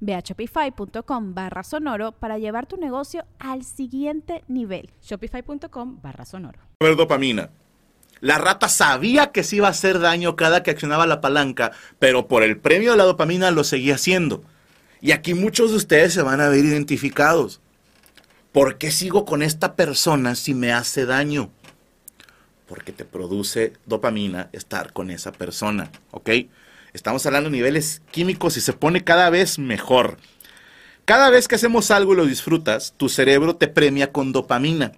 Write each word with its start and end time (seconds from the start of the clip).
Ve 0.00 0.14
a 0.14 0.20
shopify.com 0.20 1.34
barra 1.34 1.62
sonoro 1.62 2.12
para 2.12 2.38
llevar 2.38 2.66
tu 2.66 2.76
negocio 2.76 3.24
al 3.38 3.64
siguiente 3.64 4.44
nivel. 4.48 4.90
Shopify.com 5.02 6.00
barra 6.02 6.24
sonoro. 6.24 6.60
ver 6.80 6.96
dopamina. 6.96 7.50
La 8.20 8.38
rata 8.38 8.68
sabía 8.68 9.30
que 9.30 9.44
se 9.44 9.56
iba 9.56 9.68
a 9.68 9.70
hacer 9.70 10.00
daño 10.00 10.34
cada 10.34 10.62
que 10.62 10.72
accionaba 10.72 11.06
la 11.06 11.20
palanca, 11.20 11.72
pero 11.98 12.26
por 12.26 12.42
el 12.42 12.58
premio 12.58 12.92
de 12.92 12.96
la 12.96 13.04
dopamina 13.04 13.50
lo 13.50 13.62
seguía 13.62 13.94
haciendo. 13.94 14.42
Y 15.00 15.12
aquí 15.12 15.34
muchos 15.34 15.70
de 15.70 15.76
ustedes 15.76 16.14
se 16.14 16.22
van 16.22 16.40
a 16.40 16.48
ver 16.48 16.64
identificados. 16.64 17.60
¿Por 18.50 18.78
qué 18.78 18.90
sigo 18.90 19.24
con 19.24 19.42
esta 19.42 19.76
persona 19.76 20.34
si 20.34 20.54
me 20.54 20.72
hace 20.72 21.06
daño? 21.06 21.50
Porque 22.66 22.92
te 22.92 23.04
produce 23.04 23.74
dopamina 23.86 24.48
estar 24.52 24.92
con 24.92 25.10
esa 25.10 25.30
persona, 25.32 25.90
¿ok? 26.10 26.30
Estamos 26.98 27.24
hablando 27.26 27.48
de 27.48 27.56
niveles 27.56 28.02
químicos 28.10 28.56
y 28.56 28.60
se 28.60 28.72
pone 28.72 29.04
cada 29.04 29.30
vez 29.30 29.60
mejor. 29.60 30.18
Cada 31.04 31.30
vez 31.30 31.46
que 31.46 31.54
hacemos 31.54 31.92
algo 31.92 32.12
y 32.12 32.16
lo 32.16 32.26
disfrutas, 32.26 32.92
tu 32.96 33.08
cerebro 33.08 33.54
te 33.54 33.68
premia 33.68 34.10
con 34.10 34.32
dopamina. 34.32 34.90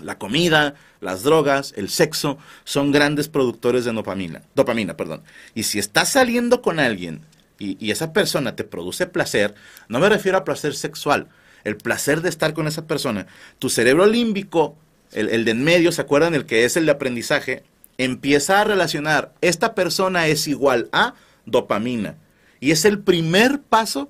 La 0.00 0.18
comida, 0.18 0.74
las 1.00 1.22
drogas, 1.22 1.72
el 1.76 1.88
sexo 1.88 2.36
son 2.64 2.90
grandes 2.90 3.28
productores 3.28 3.84
de 3.84 3.92
dopamina. 3.92 4.42
Dopamina, 4.56 4.96
perdón. 4.96 5.22
Y 5.54 5.62
si 5.62 5.78
estás 5.78 6.08
saliendo 6.08 6.62
con 6.62 6.80
alguien 6.80 7.20
y, 7.60 7.92
esa 7.92 8.12
persona 8.12 8.56
te 8.56 8.64
produce 8.64 9.06
placer, 9.06 9.54
no 9.86 10.00
me 10.00 10.08
refiero 10.08 10.36
a 10.36 10.44
placer 10.44 10.74
sexual, 10.74 11.28
el 11.62 11.76
placer 11.76 12.22
de 12.22 12.28
estar 12.28 12.54
con 12.54 12.66
esa 12.66 12.88
persona, 12.88 13.28
tu 13.60 13.70
cerebro 13.70 14.04
límbico, 14.06 14.76
el, 15.12 15.28
el 15.28 15.44
de 15.44 15.52
en 15.52 15.62
medio, 15.62 15.92
¿se 15.92 16.02
acuerdan? 16.02 16.34
El 16.34 16.44
que 16.44 16.64
es 16.64 16.76
el 16.76 16.86
de 16.86 16.92
aprendizaje, 16.92 17.62
empieza 18.04 18.60
a 18.60 18.64
relacionar, 18.64 19.34
esta 19.42 19.74
persona 19.74 20.26
es 20.26 20.48
igual 20.48 20.88
a 20.92 21.14
dopamina. 21.44 22.16
Y 22.58 22.70
es 22.70 22.86
el 22.86 23.00
primer 23.00 23.60
paso 23.60 24.08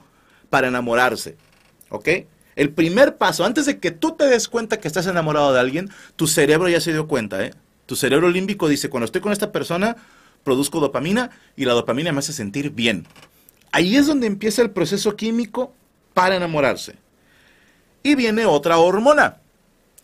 para 0.48 0.68
enamorarse. 0.68 1.36
¿Ok? 1.88 2.08
El 2.54 2.70
primer 2.70 3.16
paso, 3.16 3.44
antes 3.44 3.66
de 3.66 3.80
que 3.80 3.90
tú 3.90 4.12
te 4.12 4.26
des 4.26 4.48
cuenta 4.48 4.78
que 4.78 4.86
estás 4.86 5.06
enamorado 5.06 5.52
de 5.52 5.58
alguien, 5.58 5.90
tu 6.14 6.28
cerebro 6.28 6.68
ya 6.68 6.80
se 6.80 6.92
dio 6.92 7.08
cuenta. 7.08 7.44
¿eh? 7.44 7.52
Tu 7.86 7.96
cerebro 7.96 8.30
límbico 8.30 8.68
dice, 8.68 8.90
cuando 8.90 9.06
estoy 9.06 9.20
con 9.20 9.32
esta 9.32 9.50
persona, 9.50 9.96
produzco 10.44 10.78
dopamina 10.78 11.30
y 11.56 11.64
la 11.64 11.72
dopamina 11.72 12.12
me 12.12 12.20
hace 12.20 12.32
sentir 12.32 12.70
bien. 12.70 13.06
Ahí 13.72 13.96
es 13.96 14.06
donde 14.06 14.28
empieza 14.28 14.62
el 14.62 14.70
proceso 14.70 15.16
químico 15.16 15.74
para 16.14 16.36
enamorarse. 16.36 16.94
Y 18.04 18.14
viene 18.14 18.46
otra 18.46 18.78
hormona, 18.78 19.38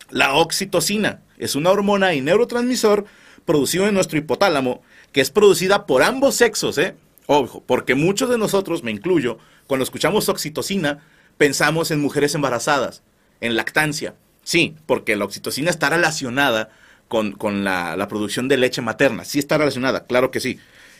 la 0.09 0.33
oxitocina. 0.35 1.21
Es 1.37 1.55
una 1.55 1.71
hormona 1.71 2.13
y 2.13 2.21
neurotransmisor 2.21 3.05
producido 3.47 3.87
en 3.87 3.95
nuestro 3.95 4.19
hipotálamo, 4.19 4.83
que 5.11 5.21
es 5.21 5.31
producida 5.31 5.87
por 5.87 6.03
ambos 6.03 6.35
sexos, 6.35 6.77
¿eh? 6.77 6.95
Ojo, 7.25 7.63
porque 7.65 7.95
muchos 7.95 8.29
de 8.29 8.37
nosotros, 8.37 8.83
me 8.83 8.91
incluyo, 8.91 9.39
cuando 9.65 9.83
escuchamos 9.83 10.29
oxitocina, 10.29 10.99
pensamos 11.37 11.89
en 11.89 11.99
mujeres 11.99 12.35
embarazadas, 12.35 13.01
en 13.41 13.55
lactancia. 13.55 14.13
Sí, 14.43 14.75
porque 14.85 15.15
la 15.15 15.25
oxitocina 15.25 15.69
está 15.69 15.89
relacionada 15.89 16.69
con, 17.07 17.35
la, 17.63 18.07
producción 18.09 18.47
de 18.47 18.57
leche 18.57 18.81
materna. 18.81 19.25
Sí 19.25 19.39
está 19.39 19.57
relacionada, 19.57 20.05
claro 20.05 20.29
que 20.29 20.39
sí. 20.39 20.59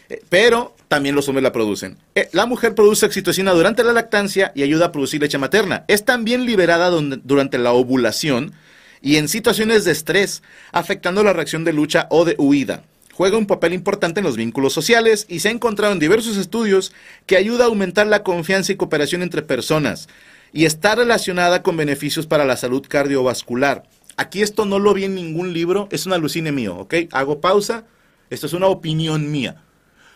Eh, 0.10 0.22
pero 0.30 0.74
también 0.88 1.16
los 1.16 1.28
hombres 1.28 1.44
la 1.44 1.52
producen. 1.52 1.98
Eh, 2.16 2.30
la 2.32 2.46
mujer 2.46 2.76
produce 2.76 3.06
oxitocina 3.06 3.52
durante 3.52 3.84
la 3.84 3.94
lactancia 3.94 4.54
y 4.56 4.64
ayuda 4.64 4.88
a 4.88 4.92
producir 4.94 5.22
leche 5.22 5.38
materna. 5.38 5.84
Es 5.88 6.06
también 6.06 6.46
liberada 6.46 6.90
durante 6.90 7.58
la 7.58 7.74
ovulación 7.74 8.54
y 9.02 9.18
en 9.18 9.28
situaciones 9.28 9.86
de 9.86 9.92
estrés, 9.92 10.44
afectando 10.72 11.24
la 11.24 11.34
reacción 11.34 11.64
de 11.64 11.74
lucha 11.74 12.08
o 12.10 12.26
de 12.26 12.36
huida. 12.38 12.84
Juega 13.14 13.38
un 13.38 13.48
papel 13.48 13.74
importante 13.74 14.20
en 14.20 14.26
los 14.26 14.38
vínculos 14.38 14.74
sociales 14.74 15.26
y 15.28 15.40
se 15.40 15.48
ha 15.48 15.52
encontrado 15.52 15.92
en 15.92 16.00
diversos 16.00 16.38
estudios 16.38 16.94
que 17.26 17.36
ayuda 17.36 17.64
a 17.64 17.68
aumentar 17.68 18.06
la 18.06 18.22
confianza 18.22 18.72
y 18.72 18.76
cooperación 18.76 19.24
entre 19.24 19.42
personas 19.42 20.08
y 20.54 20.66
está 20.66 20.96
relacionada 20.96 21.64
con 21.64 21.78
beneficios 21.78 22.28
para 22.28 22.46
la 22.46 22.58
salud 22.58 22.86
cardiovascular. 22.88 23.84
Aquí 24.18 24.42
esto 24.42 24.66
no 24.66 24.80
lo 24.80 24.94
vi 24.94 25.06
en 25.06 25.16
ningún 25.16 25.54
libro, 25.54 25.88
es 25.92 26.06
un 26.06 26.14
alucine 26.14 26.52
mío, 26.52 26.76
¿ok? 26.78 26.94
Hago 27.12 27.42
pausa, 27.42 27.86
esto 28.30 28.48
es 28.48 28.54
una 28.54 28.68
opinión 28.68 29.32
mía. 29.32 29.64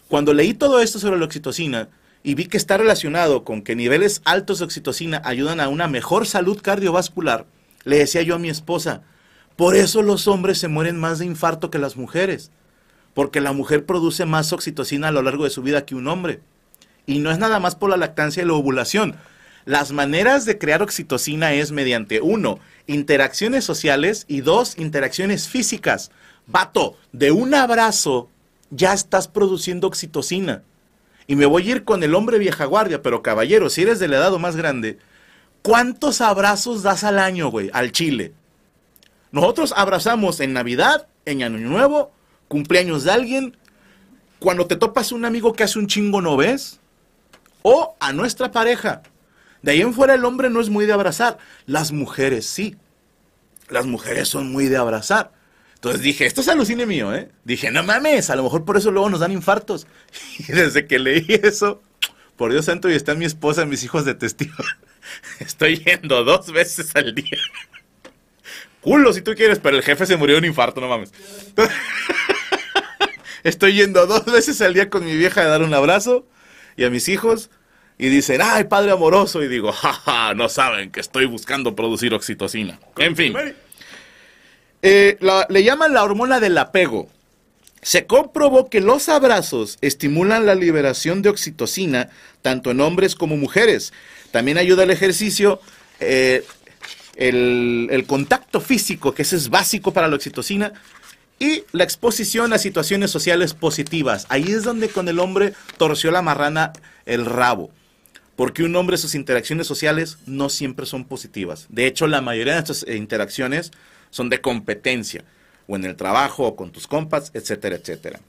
Cuando 0.07 0.33
leí 0.33 0.53
todo 0.53 0.81
esto 0.81 0.99
sobre 0.99 1.17
la 1.17 1.25
oxitocina 1.25 1.89
y 2.23 2.35
vi 2.35 2.45
que 2.45 2.57
está 2.57 2.77
relacionado 2.77 3.43
con 3.43 3.61
que 3.61 3.75
niveles 3.75 4.21
altos 4.25 4.59
de 4.59 4.65
oxitocina 4.65 5.21
ayudan 5.23 5.59
a 5.59 5.69
una 5.69 5.87
mejor 5.87 6.27
salud 6.27 6.59
cardiovascular, 6.61 7.45
le 7.83 7.97
decía 7.97 8.21
yo 8.21 8.35
a 8.35 8.39
mi 8.39 8.49
esposa, 8.49 9.01
por 9.55 9.75
eso 9.75 10.01
los 10.01 10.27
hombres 10.27 10.57
se 10.57 10.67
mueren 10.67 10.99
más 10.99 11.19
de 11.19 11.25
infarto 11.25 11.69
que 11.69 11.79
las 11.79 11.97
mujeres, 11.97 12.51
porque 13.13 13.41
la 13.41 13.53
mujer 13.53 13.85
produce 13.85 14.25
más 14.25 14.53
oxitocina 14.53 15.09
a 15.09 15.11
lo 15.11 15.21
largo 15.21 15.43
de 15.43 15.49
su 15.49 15.61
vida 15.61 15.85
que 15.85 15.95
un 15.95 16.07
hombre. 16.07 16.39
Y 17.05 17.19
no 17.19 17.31
es 17.31 17.39
nada 17.39 17.59
más 17.59 17.75
por 17.75 17.89
la 17.89 17.97
lactancia 17.97 18.43
y 18.43 18.45
la 18.45 18.53
ovulación. 18.53 19.15
Las 19.65 19.91
maneras 19.91 20.45
de 20.45 20.57
crear 20.57 20.81
oxitocina 20.81 21.53
es 21.53 21.71
mediante, 21.71 22.21
uno, 22.21 22.59
interacciones 22.87 23.63
sociales 23.63 24.25
y 24.27 24.41
dos, 24.41 24.77
interacciones 24.77 25.47
físicas. 25.47 26.11
Vato, 26.47 26.97
de 27.11 27.31
un 27.31 27.53
abrazo 27.53 28.29
ya 28.71 28.93
estás 28.93 29.27
produciendo 29.27 29.87
oxitocina. 29.87 30.63
Y 31.27 31.35
me 31.35 31.45
voy 31.45 31.67
a 31.67 31.71
ir 31.75 31.83
con 31.83 32.03
el 32.03 32.15
hombre 32.15 32.39
vieja 32.39 32.65
guardia, 32.65 33.01
pero 33.01 33.21
caballero, 33.21 33.69
si 33.69 33.83
eres 33.83 33.99
de 33.99 34.07
la 34.07 34.17
edad 34.17 34.31
más 34.39 34.55
grande, 34.55 34.97
¿Cuántos 35.61 36.21
abrazos 36.21 36.83
das 36.83 37.03
al 37.03 37.19
año, 37.19 37.49
güey, 37.49 37.69
al 37.73 37.91
chile? 37.91 38.33
Nosotros 39.31 39.73
abrazamos 39.75 40.39
en 40.39 40.53
Navidad, 40.53 41.07
en 41.25 41.43
Año 41.43 41.57
Nuevo, 41.57 42.11
cumpleaños 42.47 43.03
de 43.03 43.11
alguien, 43.11 43.57
cuando 44.39 44.65
te 44.65 44.75
topas 44.75 45.11
un 45.11 45.23
amigo 45.23 45.53
que 45.53 45.63
hace 45.63 45.79
un 45.79 45.87
chingo 45.87 46.21
no 46.21 46.35
ves, 46.35 46.79
o 47.61 47.95
a 47.99 48.11
nuestra 48.11 48.51
pareja. 48.51 49.03
De 49.61 49.71
ahí 49.71 49.81
en 49.81 49.93
fuera 49.93 50.15
el 50.15 50.25
hombre 50.25 50.49
no 50.49 50.59
es 50.59 50.69
muy 50.69 50.85
de 50.85 50.93
abrazar, 50.93 51.37
las 51.65 51.91
mujeres 51.91 52.47
sí. 52.47 52.75
Las 53.69 53.85
mujeres 53.85 54.27
son 54.27 54.51
muy 54.51 54.67
de 54.67 54.77
abrazar. 54.77 55.31
Entonces 55.75 56.01
dije, 56.01 56.25
esto 56.25 56.41
es 56.41 56.47
alucine 56.47 56.85
mío, 56.85 57.13
¿eh? 57.15 57.31
Dije, 57.43 57.71
no 57.71 57.83
mames, 57.83 58.29
a 58.29 58.35
lo 58.35 58.43
mejor 58.43 58.65
por 58.65 58.77
eso 58.77 58.91
luego 58.91 59.09
nos 59.09 59.19
dan 59.19 59.31
infartos. 59.31 59.87
Y 60.39 60.51
desde 60.51 60.87
que 60.87 60.99
leí 60.99 61.25
eso, 61.43 61.81
por 62.41 62.51
Dios 62.51 62.65
santo, 62.65 62.89
y 62.89 62.95
está 62.95 63.13
mi 63.13 63.25
esposa 63.25 63.61
y 63.61 63.65
mis 63.67 63.83
hijos 63.83 64.03
de 64.03 64.15
testigo. 64.15 64.55
Estoy 65.39 65.77
yendo 65.77 66.23
dos 66.23 66.51
veces 66.51 66.95
al 66.95 67.13
día. 67.13 67.37
Culo 68.81 69.13
si 69.13 69.21
tú 69.21 69.35
quieres, 69.35 69.59
pero 69.59 69.77
el 69.77 69.83
jefe 69.83 70.07
se 70.07 70.17
murió 70.17 70.33
de 70.33 70.39
un 70.39 70.45
infarto, 70.45 70.81
no 70.81 70.87
mames. 70.87 71.13
Estoy 73.43 73.73
yendo 73.73 74.07
dos 74.07 74.25
veces 74.25 74.59
al 74.63 74.73
día 74.73 74.89
con 74.89 75.05
mi 75.05 75.15
vieja 75.15 75.41
a 75.41 75.45
dar 75.45 75.61
un 75.61 75.71
abrazo 75.71 76.25
y 76.77 76.83
a 76.83 76.89
mis 76.89 77.09
hijos. 77.09 77.51
Y 77.99 78.09
dicen, 78.09 78.41
ay, 78.43 78.63
padre 78.63 78.89
amoroso. 78.89 79.43
Y 79.43 79.47
digo, 79.47 79.71
jaja, 79.71 80.33
no 80.33 80.49
saben 80.49 80.89
que 80.89 80.99
estoy 80.99 81.25
buscando 81.25 81.75
producir 81.75 82.11
oxitocina. 82.15 82.79
En 82.97 83.15
fin. 83.15 83.35
Eh, 84.81 85.19
le 85.47 85.63
llaman 85.63 85.93
la 85.93 86.03
hormona 86.03 86.39
del 86.39 86.57
apego. 86.57 87.07
Se 87.81 88.05
comprobó 88.05 88.69
que 88.69 88.79
los 88.79 89.09
abrazos 89.09 89.77
estimulan 89.81 90.45
la 90.45 90.55
liberación 90.55 91.21
de 91.21 91.29
oxitocina 91.29 92.09
tanto 92.41 92.71
en 92.71 92.81
hombres 92.81 93.15
como 93.15 93.37
mujeres. 93.37 93.91
También 94.31 94.57
ayuda 94.57 94.83
el 94.83 94.91
ejercicio, 94.91 95.59
eh, 95.99 96.45
el, 97.15 98.05
contacto 98.07 98.61
físico, 98.61 99.13
que 99.13 99.23
ese 99.23 99.35
es 99.35 99.49
básico 99.49 99.93
para 99.93 100.07
la 100.07 100.15
oxitocina, 100.15 100.73
y 101.39 101.63
la 101.71 101.83
exposición 101.83 102.53
a 102.53 102.59
situaciones 102.59 103.09
sociales 103.09 103.55
positivas. 103.55 104.27
Ahí 104.29 104.43
es 104.43 104.63
donde 104.63 104.89
con 104.89 105.07
el 105.07 105.19
hombre 105.19 105.53
torció 105.77 106.11
la 106.11 106.21
marrana 106.21 106.73
el 107.07 107.25
rabo. 107.25 107.71
Porque 108.35 108.63
un 108.63 108.75
hombre, 108.75 108.97
sus 108.97 109.15
interacciones 109.15 109.65
sociales 109.65 110.19
no 110.27 110.49
siempre 110.49 110.85
son 110.85 111.03
positivas. 111.05 111.65
De 111.69 111.87
hecho, 111.87 112.05
la 112.05 112.21
mayoría 112.21 112.53
de 112.53 112.61
nuestras 112.61 112.85
interacciones 112.95 113.71
son 114.11 114.29
de 114.29 114.39
competencia. 114.39 115.23
O 115.71 115.75
en 115.77 115.85
el 115.85 115.95
trabajo, 115.95 116.47
o 116.47 116.55
con 116.57 116.69
tus 116.69 116.85
compas, 116.85 117.31
etcétera, 117.33 117.77
etcétera. 117.77 118.19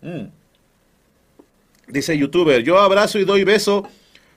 Mm. 0.00 0.26
Dice 1.88 2.16
youtuber, 2.16 2.62
yo 2.62 2.78
abrazo 2.78 3.18
y 3.18 3.24
doy 3.24 3.42
beso, 3.42 3.88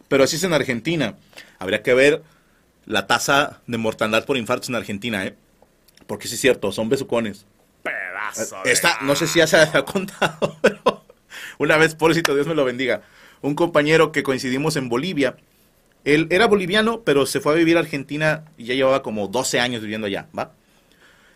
pero 0.08 0.24
así 0.24 0.38
es 0.38 0.44
en 0.44 0.54
Argentina. 0.54 1.16
Habría 1.60 1.84
que 1.84 1.94
ver 1.94 2.24
la 2.88 3.06
tasa 3.06 3.62
de 3.68 3.78
mortandad 3.78 4.26
por 4.26 4.38
infartos 4.38 4.70
en 4.70 4.76
Argentina, 4.76 5.24
¿eh? 5.24 5.36
Porque 6.08 6.28
sí 6.28 6.34
es 6.34 6.42
cierto, 6.42 6.72
son 6.72 6.90
besucones. 6.90 7.46
Pedazo. 7.84 8.58
Esta, 8.66 8.98
no 9.02 9.16
sé 9.16 9.28
si 9.28 9.38
ya 9.38 9.46
se 9.46 9.58
ha 9.58 9.86
contado, 9.86 10.58
pero 10.64 11.04
una 11.60 11.78
vez, 11.78 11.94
pobrecito, 11.94 12.34
Dios 12.34 12.48
me 12.48 12.56
lo 12.56 12.66
bendiga, 12.66 13.04
un 13.42 13.54
compañero 13.54 14.12
que 14.12 14.24
coincidimos 14.24 14.78
en 14.78 14.90
Bolivia, 14.90 15.38
él 16.06 16.28
era 16.32 16.48
boliviano, 16.48 17.02
pero 17.02 17.28
se 17.28 17.40
fue 17.40 17.54
a 17.54 17.56
vivir 17.56 17.78
a 17.78 17.82
Argentina 17.82 18.46
y 18.58 18.66
ya 18.66 18.74
llevaba 18.74 19.04
como 19.04 19.28
12 19.28 19.60
años 19.60 19.84
viviendo 19.84 20.08
allá, 20.08 20.28
¿va? 20.36 20.54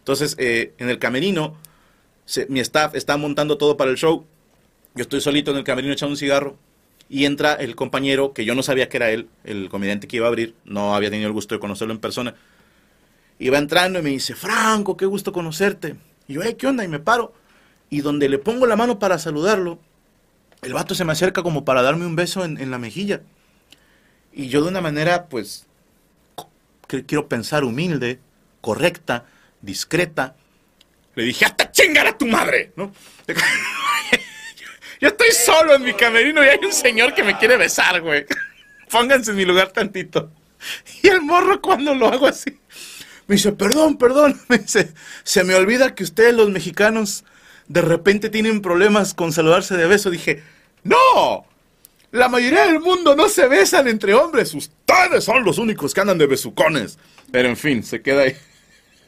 Entonces, 0.01 0.35
eh, 0.39 0.73
en 0.79 0.89
el 0.89 0.97
camerino, 0.97 1.55
mi 2.49 2.59
staff 2.59 2.95
está 2.95 3.17
montando 3.17 3.57
todo 3.57 3.77
para 3.77 3.91
el 3.91 3.97
show, 3.97 4.25
yo 4.95 5.03
estoy 5.03 5.21
solito 5.21 5.51
en 5.51 5.57
el 5.57 5.63
camerino 5.63 5.93
echando 5.93 6.13
un 6.13 6.17
cigarro, 6.17 6.57
y 7.07 7.25
entra 7.25 7.53
el 7.53 7.75
compañero, 7.75 8.33
que 8.33 8.45
yo 8.45 8.55
no 8.55 8.63
sabía 8.63 8.89
que 8.89 8.97
era 8.97 9.11
él, 9.11 9.29
el 9.43 9.69
comediante 9.69 10.07
que 10.07 10.17
iba 10.17 10.25
a 10.25 10.29
abrir, 10.29 10.55
no 10.65 10.95
había 10.95 11.09
tenido 11.09 11.27
el 11.27 11.33
gusto 11.33 11.53
de 11.55 11.59
conocerlo 11.59 11.93
en 11.93 11.99
persona, 11.99 12.35
y 13.37 13.49
va 13.49 13.57
entrando 13.57 13.99
y 13.99 14.01
me 14.01 14.09
dice, 14.09 14.35
Franco, 14.35 14.95
qué 14.95 15.05
gusto 15.05 15.31
conocerte. 15.31 15.95
Yo, 16.27 16.41
hey, 16.43 16.55
¿qué 16.57 16.67
onda? 16.67 16.83
Y 16.83 16.87
me 16.87 16.99
paro. 16.99 17.33
Y 17.89 18.01
donde 18.01 18.29
le 18.29 18.37
pongo 18.37 18.67
la 18.67 18.75
mano 18.75 18.99
para 18.99 19.17
saludarlo, 19.17 19.79
el 20.61 20.73
vato 20.73 20.93
se 20.95 21.05
me 21.05 21.11
acerca 21.11 21.43
como 21.43 21.65
para 21.65 21.81
darme 21.81 22.05
un 22.05 22.15
beso 22.15 22.45
en, 22.45 22.71
la 22.71 22.77
mejilla. 22.77 23.21
Y 24.31 24.47
yo 24.47 24.61
de 24.61 24.69
una 24.69 24.79
manera, 24.79 25.25
pues, 25.25 25.65
quiero 26.87 27.27
pensar 27.27 27.63
humilde, 27.63 28.19
correcta, 28.61 29.25
discreta, 29.61 30.35
le 31.15 31.23
dije, 31.23 31.45
hasta 31.45 31.71
chingar 31.71 32.07
a 32.07 32.17
tu 32.17 32.25
madre, 32.25 32.71
¿no? 32.75 32.93
yo 34.99 35.07
estoy 35.07 35.31
solo 35.31 35.75
en 35.75 35.83
mi 35.83 35.93
camerino 35.93 36.43
y 36.43 36.47
hay 36.47 36.59
un 36.63 36.73
señor 36.73 37.13
que 37.13 37.23
me 37.23 37.37
quiere 37.37 37.57
besar, 37.57 38.01
güey. 38.01 38.25
Pónganse 38.89 39.31
en 39.31 39.37
mi 39.37 39.45
lugar 39.45 39.71
tantito. 39.71 40.31
Y 41.01 41.07
el 41.07 41.21
morro 41.21 41.61
cuando 41.61 41.93
lo 41.95 42.07
hago 42.07 42.27
así, 42.27 42.59
me 43.27 43.35
dice, 43.35 43.51
perdón, 43.51 43.97
perdón. 43.97 44.39
Me 44.49 44.59
dice, 44.59 44.93
se 45.23 45.43
me 45.43 45.55
olvida 45.55 45.95
que 45.95 46.03
ustedes 46.03 46.33
los 46.33 46.49
mexicanos 46.49 47.23
de 47.67 47.81
repente 47.81 48.29
tienen 48.29 48.61
problemas 48.61 49.13
con 49.13 49.31
saludarse 49.31 49.77
de 49.77 49.87
beso. 49.87 50.09
Dije, 50.09 50.43
no, 50.83 51.45
la 52.11 52.27
mayoría 52.27 52.65
del 52.65 52.81
mundo 52.81 53.15
no 53.15 53.29
se 53.29 53.47
besan 53.47 53.87
entre 53.87 54.13
hombres. 54.13 54.53
Ustedes 54.53 55.23
son 55.23 55.45
los 55.45 55.57
únicos 55.57 55.93
que 55.93 56.01
andan 56.01 56.17
de 56.17 56.27
besucones. 56.27 56.97
Pero 57.31 57.47
en 57.47 57.57
fin, 57.57 57.83
se 57.83 58.01
queda 58.01 58.23
ahí. 58.23 58.35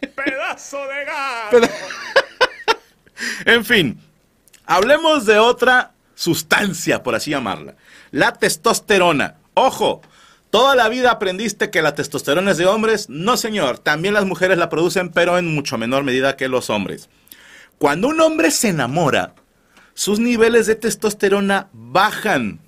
Pedazo 0.07 0.79
de 0.87 1.05
gato. 1.05 1.73
en 3.45 3.65
fin, 3.65 3.99
hablemos 4.65 5.25
de 5.25 5.39
otra 5.39 5.91
sustancia, 6.15 7.03
por 7.03 7.15
así 7.15 7.31
llamarla. 7.31 7.75
La 8.11 8.33
testosterona. 8.33 9.35
Ojo, 9.53 10.01
¿Toda 10.53 10.75
la 10.75 10.87
vida 10.87 11.09
aprendiste 11.09 11.71
que 11.71 11.81
la 11.81 11.95
testosterona 11.95 12.51
es 12.51 12.59
de 12.59 12.67
hombres? 12.67 13.09
No, 13.09 13.37
señor. 13.37 13.79
También 13.79 14.13
las 14.13 14.25
mujeres 14.25 14.59
la 14.59 14.69
producen, 14.69 15.09
pero 15.09 15.39
en 15.39 15.51
mucho 15.55 15.79
menor 15.79 16.03
medida 16.03 16.37
que 16.37 16.47
los 16.47 16.69
hombres. 16.69 17.09
Cuando 17.79 18.09
un 18.09 18.21
hombre 18.21 18.51
se 18.51 18.67
enamora, 18.67 19.33
sus 19.95 20.19
niveles 20.19 20.67
de 20.67 20.75
testosterona 20.75 21.69
bajan. 21.73 22.59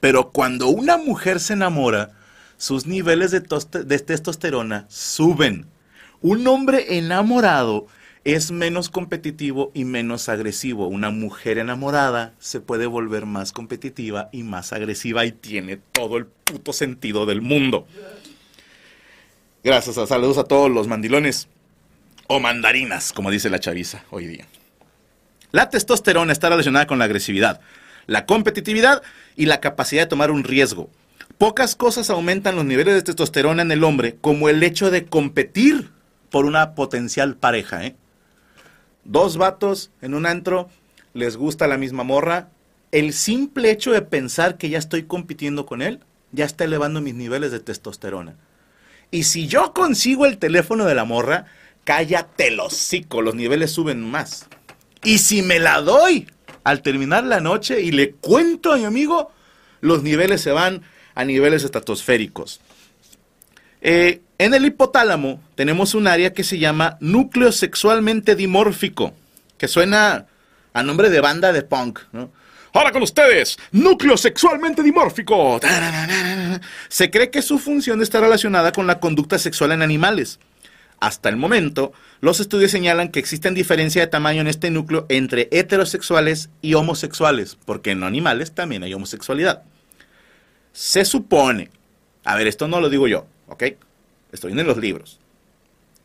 Pero 0.00 0.30
cuando 0.30 0.68
una 0.68 0.96
mujer 0.96 1.38
se 1.38 1.52
enamora, 1.52 2.12
sus 2.56 2.86
niveles 2.86 3.30
de, 3.30 3.40
de 3.40 3.98
testosterona 3.98 4.86
suben. 4.88 5.66
Un 6.20 6.46
hombre 6.48 6.98
enamorado 6.98 7.86
es 8.24 8.50
menos 8.50 8.90
competitivo 8.90 9.70
y 9.72 9.84
menos 9.84 10.28
agresivo. 10.28 10.88
Una 10.88 11.10
mujer 11.10 11.58
enamorada 11.58 12.34
se 12.38 12.60
puede 12.60 12.86
volver 12.86 13.24
más 13.24 13.52
competitiva 13.52 14.28
y 14.32 14.42
más 14.42 14.72
agresiva 14.72 15.24
y 15.24 15.32
tiene 15.32 15.78
todo 15.92 16.16
el 16.16 16.26
puto 16.26 16.72
sentido 16.72 17.24
del 17.24 17.40
mundo. 17.40 17.86
Gracias, 19.62 19.96
a 19.96 20.06
saludos 20.06 20.38
a 20.38 20.44
todos 20.44 20.70
los 20.70 20.88
mandilones 20.88 21.48
o 22.26 22.40
mandarinas, 22.40 23.12
como 23.12 23.30
dice 23.30 23.48
la 23.48 23.60
chaviza 23.60 24.04
hoy 24.10 24.26
día. 24.26 24.46
La 25.52 25.70
testosterona 25.70 26.32
está 26.32 26.48
relacionada 26.48 26.86
con 26.86 26.98
la 26.98 27.04
agresividad, 27.04 27.60
la 28.06 28.26
competitividad 28.26 29.02
y 29.36 29.46
la 29.46 29.60
capacidad 29.60 30.02
de 30.02 30.08
tomar 30.08 30.30
un 30.30 30.44
riesgo. 30.44 30.90
Pocas 31.38 31.76
cosas 31.76 32.10
aumentan 32.10 32.56
los 32.56 32.64
niveles 32.64 32.94
de 32.94 33.02
testosterona 33.02 33.62
en 33.62 33.70
el 33.70 33.84
hombre 33.84 34.16
como 34.20 34.48
el 34.48 34.62
hecho 34.62 34.90
de 34.90 35.06
competir 35.06 35.90
por 36.30 36.44
una 36.44 36.74
potencial 36.74 37.36
pareja, 37.36 37.84
¿eh? 37.84 37.96
dos 39.04 39.36
vatos 39.36 39.90
en 40.02 40.14
un 40.14 40.26
antro, 40.26 40.68
les 41.14 41.36
gusta 41.36 41.66
la 41.66 41.78
misma 41.78 42.04
morra, 42.04 42.50
el 42.92 43.12
simple 43.12 43.70
hecho 43.70 43.92
de 43.92 44.02
pensar 44.02 44.56
que 44.56 44.68
ya 44.68 44.78
estoy 44.78 45.04
compitiendo 45.04 45.66
con 45.66 45.82
él, 45.82 46.00
ya 46.32 46.44
está 46.44 46.64
elevando 46.64 47.00
mis 47.00 47.14
niveles 47.14 47.50
de 47.50 47.60
testosterona. 47.60 48.36
Y 49.10 49.24
si 49.24 49.46
yo 49.46 49.72
consigo 49.72 50.26
el 50.26 50.38
teléfono 50.38 50.84
de 50.84 50.94
la 50.94 51.04
morra, 51.04 51.46
cállate 51.84 52.50
los 52.50 52.74
hocico, 52.74 53.22
los 53.22 53.34
niveles 53.34 53.72
suben 53.72 54.02
más. 54.02 54.46
Y 55.02 55.18
si 55.18 55.42
me 55.42 55.58
la 55.58 55.80
doy 55.80 56.28
al 56.64 56.82
terminar 56.82 57.24
la 57.24 57.40
noche 57.40 57.80
y 57.80 57.92
le 57.92 58.12
cuento 58.12 58.72
a 58.72 58.76
mi 58.76 58.84
amigo, 58.84 59.32
los 59.80 60.02
niveles 60.02 60.42
se 60.42 60.50
van 60.50 60.82
a 61.14 61.24
niveles 61.24 61.64
estratosféricos. 61.64 62.60
Eh, 63.80 64.22
en 64.38 64.54
el 64.54 64.64
hipotálamo 64.64 65.40
tenemos 65.54 65.94
un 65.94 66.06
área 66.06 66.32
que 66.32 66.44
se 66.44 66.58
llama 66.58 66.96
núcleo 67.00 67.52
sexualmente 67.52 68.36
dimórfico, 68.36 69.14
que 69.56 69.68
suena 69.68 70.26
a 70.72 70.82
nombre 70.82 71.10
de 71.10 71.20
banda 71.20 71.52
de 71.52 71.62
punk. 71.62 72.00
Ahora 72.72 72.92
con 72.92 73.02
ustedes, 73.02 73.58
núcleo 73.72 74.16
sexualmente 74.16 74.82
dimórfico. 74.82 75.60
Se 76.88 77.10
cree 77.10 77.30
que 77.30 77.42
su 77.42 77.58
función 77.58 78.02
está 78.02 78.20
relacionada 78.20 78.72
con 78.72 78.86
la 78.86 79.00
conducta 79.00 79.38
sexual 79.38 79.72
en 79.72 79.82
animales. 79.82 80.38
Hasta 81.00 81.28
el 81.28 81.36
momento, 81.36 81.92
los 82.20 82.40
estudios 82.40 82.70
señalan 82.70 83.08
que 83.08 83.20
existen 83.20 83.54
diferencia 83.54 84.02
de 84.02 84.08
tamaño 84.08 84.40
en 84.40 84.48
este 84.48 84.70
núcleo 84.70 85.06
entre 85.08 85.48
heterosexuales 85.52 86.50
y 86.60 86.74
homosexuales, 86.74 87.56
porque 87.64 87.92
en 87.92 88.02
animales 88.02 88.52
también 88.52 88.82
hay 88.82 88.94
homosexualidad. 88.94 89.62
Se 90.72 91.04
supone, 91.04 91.70
a 92.24 92.36
ver, 92.36 92.48
esto 92.48 92.66
no 92.66 92.80
lo 92.80 92.90
digo 92.90 93.06
yo, 93.06 93.26
¿ok? 93.48 93.64
estoy 94.32 94.52
en 94.52 94.66
los 94.66 94.76
libros, 94.76 95.18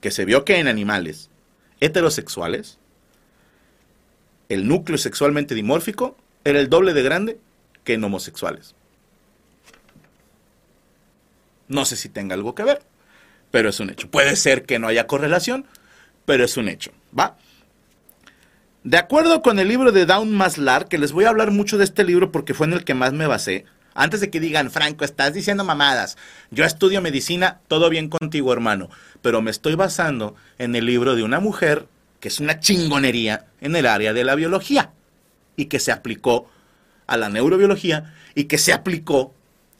que 0.02 0.12
se 0.12 0.26
vio 0.26 0.46
que 0.46 0.58
en 0.58 0.68
animales 0.68 1.30
heterosexuales, 1.80 2.80
el 4.50 4.68
núcleo 4.68 4.98
sexualmente 4.98 5.56
dimórfico 5.56 6.18
era 6.44 6.60
el 6.60 6.70
doble 6.70 6.94
de 6.94 7.04
grande 7.04 7.40
que 7.84 7.94
en 7.94 8.04
homosexuales. 8.04 8.76
No 11.68 11.86
sé 11.86 11.96
si 11.96 12.10
tenga 12.10 12.36
algo 12.36 12.56
que 12.56 12.64
ver, 12.64 12.82
pero 13.52 13.70
es 13.70 13.80
un 13.80 13.90
hecho. 13.90 14.10
Puede 14.10 14.36
ser 14.36 14.64
que 14.66 14.80
no 14.80 14.88
haya 14.88 15.08
correlación, 15.08 15.66
pero 16.26 16.46
es 16.46 16.56
un 16.58 16.70
hecho, 16.70 16.92
¿va? 17.18 17.38
De 18.84 18.98
acuerdo 18.98 19.42
con 19.42 19.60
el 19.60 19.70
libro 19.70 19.92
de 19.92 20.06
Down 20.06 20.32
Maslar, 20.32 20.88
que 20.88 20.98
les 20.98 21.14
voy 21.14 21.26
a 21.26 21.30
hablar 21.30 21.52
mucho 21.52 21.78
de 21.78 21.86
este 21.86 22.04
libro 22.04 22.32
porque 22.32 22.54
fue 22.54 22.68
en 22.68 22.74
el 22.74 22.84
que 22.84 22.94
más 22.94 23.14
me 23.14 23.28
basé, 23.28 23.66
antes 23.94 24.22
de 24.22 24.30
que 24.30 24.40
digan, 24.40 24.72
Franco, 24.72 25.06
estás 25.06 25.34
diciendo 25.34 25.64
mamadas. 25.64 26.18
Yo 26.52 26.66
estudio 26.66 27.02
medicina, 27.02 27.60
todo 27.68 27.90
bien 27.90 28.10
contigo, 28.10 28.52
hermano. 28.54 28.90
Pero 29.22 29.42
me 29.42 29.52
estoy 29.52 29.76
basando 29.76 30.36
en 30.58 30.76
el 30.76 30.86
libro 30.86 31.16
de 31.16 31.24
una 31.24 31.40
mujer 31.40 31.88
que 32.20 32.30
es 32.30 32.40
una 32.40 32.60
chingonería 32.60 33.48
en 33.60 33.76
el 33.76 33.86
área 33.86 34.14
de 34.14 34.24
la 34.24 34.36
biología 34.36 34.92
y 35.56 35.66
que 35.66 35.80
se 35.80 35.92
aplicó 35.92 36.50
a 37.06 37.18
la 37.18 37.30
neurobiología 37.30 38.14
y 38.34 38.46
que 38.46 38.58
se 38.58 38.74
aplicó 38.74 39.34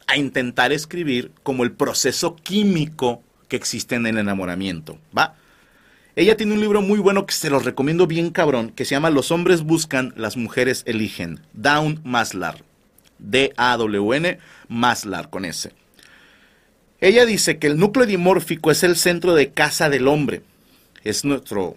a 0.06 0.16
intentar 0.16 0.72
escribir 0.72 1.32
como 1.42 1.64
el 1.64 1.72
proceso 1.72 2.36
químico 2.36 3.22
que 3.48 3.56
existe 3.56 3.94
en 3.94 4.06
el 4.06 4.18
enamoramiento. 4.18 4.98
¿Va? 5.16 5.36
Ella 6.16 6.36
tiene 6.36 6.52
un 6.52 6.60
libro 6.60 6.80
muy 6.80 6.98
bueno 6.98 7.26
que 7.26 7.34
se 7.34 7.50
los 7.50 7.64
recomiendo 7.64 8.06
bien 8.06 8.30
cabrón, 8.30 8.70
que 8.70 8.84
se 8.84 8.94
llama 8.94 9.10
Los 9.10 9.30
hombres 9.30 9.62
buscan, 9.62 10.12
las 10.16 10.36
mujeres 10.36 10.82
eligen. 10.86 11.40
Down 11.54 12.00
Maslar. 12.04 12.62
D-A-W-N, 13.30 14.38
Maslar 14.68 15.30
con 15.30 15.44
S. 15.44 15.72
Ella 17.00 17.26
dice 17.26 17.58
que 17.58 17.66
el 17.66 17.78
núcleo 17.78 18.06
dimórfico 18.06 18.70
es 18.70 18.82
el 18.82 18.96
centro 18.96 19.34
de 19.34 19.50
casa 19.50 19.88
del 19.90 20.08
hombre. 20.08 20.42
Es 21.02 21.24
nuestro, 21.24 21.76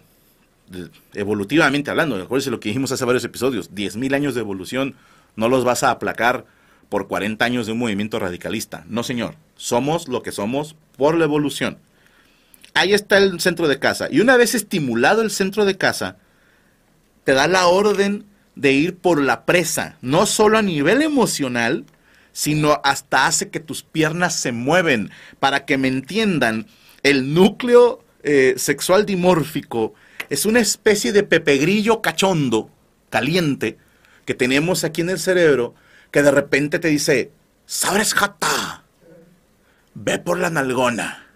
evolutivamente 1.14 1.92
hablando, 1.92 2.16
acuérdense 2.16 2.52
lo 2.52 2.60
que 2.60 2.70
dijimos 2.70 2.92
hace 2.92 3.06
varios 3.06 3.26
episodios, 3.26 3.72
10.000 3.74 4.16
años 4.16 4.36
de 4.36 4.42
evolución 4.42 4.96
no 5.36 5.48
los 5.50 5.64
vas 5.64 5.84
a 5.84 5.92
aplacar 5.92 6.46
por 6.90 7.08
40 7.08 7.44
años 7.46 7.66
de 7.66 7.74
un 7.74 7.80
movimiento 7.80 8.20
radicalista. 8.20 8.84
No, 8.88 9.04
señor. 9.04 9.36
Somos 9.56 10.08
lo 10.08 10.24
que 10.24 10.32
somos 10.32 10.76
por 10.98 11.18
la 11.18 11.26
evolución. 11.26 11.78
Ahí 12.74 12.94
está 12.94 13.18
el 13.18 13.40
centro 13.40 13.68
de 13.68 13.80
casa. 13.80 14.08
Y 14.12 14.20
una 14.20 14.38
vez 14.38 14.56
estimulado 14.56 15.22
el 15.22 15.32
centro 15.32 15.66
de 15.66 15.78
casa, 15.78 16.18
te 17.24 17.34
da 17.34 17.48
la 17.48 17.68
orden 17.68 18.26
de 18.58 18.72
ir 18.72 18.98
por 18.98 19.22
la 19.22 19.46
presa, 19.46 19.98
no 20.02 20.26
solo 20.26 20.58
a 20.58 20.62
nivel 20.62 21.02
emocional, 21.02 21.86
sino 22.34 22.82
hasta 22.84 23.28
hace 23.28 23.50
que 23.50 23.60
tus 23.60 23.84
piernas 23.84 24.36
se 24.36 24.52
mueven. 24.52 25.12
Para 25.40 25.66
que 25.66 25.78
me 25.78 25.88
entiendan, 25.88 26.68
el 27.04 27.34
núcleo 27.34 28.04
eh, 28.24 28.56
sexual 28.58 29.06
dimórfico 29.06 29.94
Es 30.30 30.46
una 30.46 30.60
especie 30.60 31.14
de 31.14 31.24
pepegrillo 31.24 32.02
cachondo, 32.02 32.70
caliente, 33.10 33.78
que 34.26 34.34
tenemos 34.34 34.84
aquí 34.84 35.02
en 35.02 35.10
el 35.10 35.20
cerebro, 35.20 35.74
que 36.12 36.22
de 36.22 36.32
repente 36.32 36.80
te 36.80 36.90
dice, 36.90 37.32
¿sabes, 37.66 38.14
jata? 38.14 38.84
Ve 39.94 40.20
por 40.20 40.38
la 40.38 40.50
nalgona. 40.50 41.28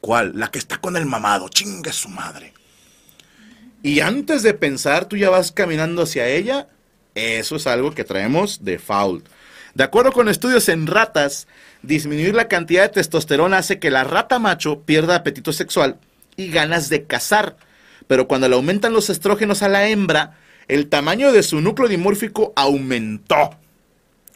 ¿Cuál? 0.00 0.32
La 0.34 0.50
que 0.50 0.58
está 0.58 0.78
con 0.78 0.96
el 0.96 1.06
mamado. 1.06 1.48
Chingue 1.48 1.92
su 1.92 2.08
madre. 2.08 2.52
Y 3.82 4.00
antes 4.00 4.42
de 4.42 4.54
pensar, 4.54 5.06
tú 5.06 5.16
ya 5.16 5.30
vas 5.30 5.52
caminando 5.52 6.02
hacia 6.02 6.26
ella. 6.28 6.68
Eso 7.14 7.56
es 7.56 7.66
algo 7.66 7.92
que 7.92 8.04
traemos 8.04 8.64
de 8.64 8.78
fault. 8.78 9.26
De 9.74 9.84
acuerdo 9.84 10.12
con 10.12 10.28
estudios 10.28 10.68
en 10.68 10.86
ratas, 10.86 11.46
disminuir 11.82 12.34
la 12.34 12.48
cantidad 12.48 12.82
de 12.82 12.88
testosterona 12.88 13.58
hace 13.58 13.78
que 13.78 13.90
la 13.90 14.04
rata 14.04 14.38
macho 14.38 14.80
pierda 14.80 15.16
apetito 15.16 15.52
sexual 15.52 15.98
y 16.36 16.48
ganas 16.48 16.88
de 16.88 17.04
cazar. 17.04 17.56
Pero 18.06 18.26
cuando 18.26 18.48
le 18.48 18.56
aumentan 18.56 18.92
los 18.92 19.10
estrógenos 19.10 19.62
a 19.62 19.68
la 19.68 19.88
hembra, 19.88 20.36
el 20.66 20.88
tamaño 20.88 21.32
de 21.32 21.42
su 21.42 21.60
núcleo 21.60 21.88
dimórfico 21.88 22.52
aumentó. 22.56 23.50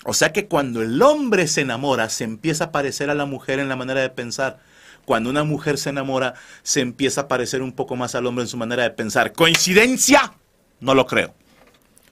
O 0.04 0.14
sea 0.14 0.32
que 0.32 0.46
cuando 0.46 0.82
el 0.82 1.00
hombre 1.02 1.46
se 1.46 1.60
enamora, 1.62 2.08
se 2.08 2.24
empieza 2.24 2.64
a 2.64 2.72
parecer 2.72 3.10
a 3.10 3.14
la 3.14 3.24
mujer 3.24 3.58
en 3.58 3.68
la 3.68 3.76
manera 3.76 4.00
de 4.00 4.10
pensar. 4.10 4.58
Cuando 5.04 5.30
una 5.30 5.44
mujer 5.44 5.78
se 5.78 5.90
enamora, 5.90 6.34
se 6.62 6.80
empieza 6.80 7.22
a 7.22 7.28
parecer 7.28 7.62
un 7.62 7.72
poco 7.72 7.96
más 7.96 8.14
al 8.14 8.26
hombre 8.26 8.44
en 8.44 8.48
su 8.48 8.56
manera 8.56 8.84
de 8.84 8.90
pensar. 8.90 9.32
¿Coincidencia? 9.32 10.34
No 10.80 10.94
lo 10.94 11.06
creo. 11.06 11.34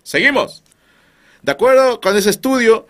Seguimos. 0.02 0.62
De 1.42 1.52
acuerdo 1.52 2.00
con 2.00 2.16
ese 2.16 2.30
estudio, 2.30 2.86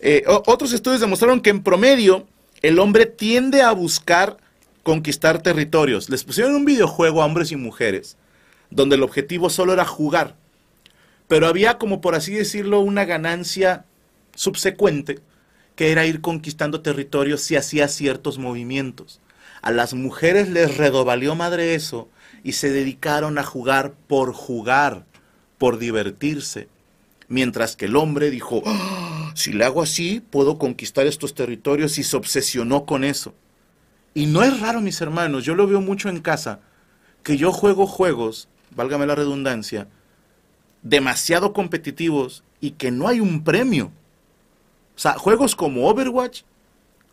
eh, 0.00 0.24
otros 0.26 0.72
estudios 0.72 1.00
demostraron 1.00 1.40
que 1.40 1.50
en 1.50 1.62
promedio 1.62 2.26
el 2.62 2.78
hombre 2.78 3.06
tiende 3.06 3.62
a 3.62 3.72
buscar 3.72 4.36
conquistar 4.82 5.42
territorios. 5.42 6.08
Les 6.08 6.24
pusieron 6.24 6.54
un 6.54 6.64
videojuego 6.64 7.22
a 7.22 7.26
hombres 7.26 7.52
y 7.52 7.56
mujeres, 7.56 8.16
donde 8.70 8.96
el 8.96 9.02
objetivo 9.02 9.50
solo 9.50 9.72
era 9.72 9.84
jugar. 9.84 10.36
Pero 11.28 11.46
había 11.46 11.78
como 11.78 12.00
por 12.00 12.14
así 12.14 12.32
decirlo 12.32 12.80
una 12.80 13.04
ganancia 13.04 13.84
subsecuente, 14.34 15.20
que 15.76 15.92
era 15.92 16.06
ir 16.06 16.20
conquistando 16.20 16.80
territorios 16.82 17.40
si 17.40 17.56
hacía 17.56 17.88
ciertos 17.88 18.38
movimientos. 18.38 19.20
A 19.62 19.70
las 19.70 19.94
mujeres 19.94 20.48
les 20.48 20.76
redovalió 20.76 21.34
madre 21.34 21.74
eso 21.74 22.08
y 22.42 22.52
se 22.52 22.70
dedicaron 22.70 23.38
a 23.38 23.42
jugar 23.42 23.92
por 24.06 24.32
jugar, 24.32 25.04
por 25.58 25.78
divertirse. 25.78 26.68
Mientras 27.28 27.76
que 27.76 27.84
el 27.84 27.96
hombre 27.96 28.30
dijo, 28.30 28.62
¡Ah! 28.64 29.32
si 29.34 29.52
le 29.52 29.64
hago 29.64 29.82
así, 29.82 30.20
puedo 30.20 30.58
conquistar 30.58 31.06
estos 31.06 31.34
territorios 31.34 31.98
y 31.98 32.04
se 32.04 32.16
obsesionó 32.16 32.86
con 32.86 33.04
eso. 33.04 33.34
Y 34.14 34.26
no 34.26 34.42
es 34.42 34.58
raro, 34.60 34.80
mis 34.80 35.00
hermanos, 35.00 35.44
yo 35.44 35.54
lo 35.54 35.66
veo 35.66 35.80
mucho 35.80 36.08
en 36.08 36.20
casa, 36.20 36.60
que 37.22 37.36
yo 37.36 37.52
juego 37.52 37.86
juegos, 37.86 38.48
válgame 38.74 39.06
la 39.06 39.14
redundancia, 39.14 39.88
demasiado 40.82 41.52
competitivos 41.52 42.42
y 42.60 42.72
que 42.72 42.90
no 42.90 43.06
hay 43.06 43.20
un 43.20 43.44
premio. 43.44 43.92
O 44.96 44.98
sea, 44.98 45.14
juegos 45.14 45.54
como 45.54 45.86
Overwatch, 45.88 46.42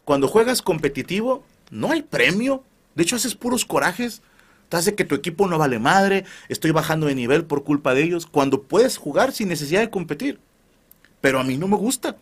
cuando 0.06 0.27
juegas 0.27 0.62
competitivo, 0.62 1.44
no 1.70 1.92
hay 1.92 2.02
premio. 2.02 2.64
De 2.96 3.04
hecho, 3.04 3.16
haces 3.16 3.36
puros 3.36 3.66
corajes. 3.66 4.22
Te 4.70 4.78
hace 4.78 4.96
que 4.96 5.06
tu 5.06 5.16
equipo 5.16 5.48
no 5.48 5.58
vale 5.58 5.80
madre, 5.80 6.26
estoy 6.50 6.72
bajando 6.72 7.08
de 7.08 7.16
nivel 7.16 7.46
por 7.46 7.64
culpa 7.64 7.94
de 7.94 8.04
ellos, 8.04 8.26
cuando 8.26 8.64
puedes 8.64 8.98
jugar 8.98 9.32
sin 9.32 9.48
necesidad 9.48 9.80
de 9.80 9.90
competir. 9.90 10.40
Pero 11.22 11.40
a 11.40 11.44
mí 11.46 11.58
no 11.58 11.70
me 11.70 11.78
gusta. 11.78 12.18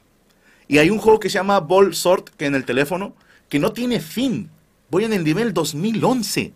Y 0.68 0.78
hay 0.78 0.92
un 0.92 1.00
juego 1.00 1.20
que 1.20 1.30
se 1.30 1.40
llama 1.40 1.60
Ball 1.60 1.96
Sort, 1.96 2.30
que 2.30 2.46
en 2.46 2.54
el 2.54 2.66
teléfono, 2.66 3.16
que 3.50 3.60
no 3.60 3.74
tiene 3.74 4.00
fin. 4.00 4.52
Voy 4.90 5.06
en 5.06 5.14
el 5.14 5.24
nivel 5.24 5.54
2011. 5.54 6.54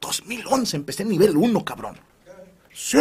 2011, 0.00 0.76
empecé 0.76 1.02
en 1.02 1.10
nivel 1.10 1.36
1, 1.36 1.64
cabrón. 1.64 1.96
Sí. 2.72 2.98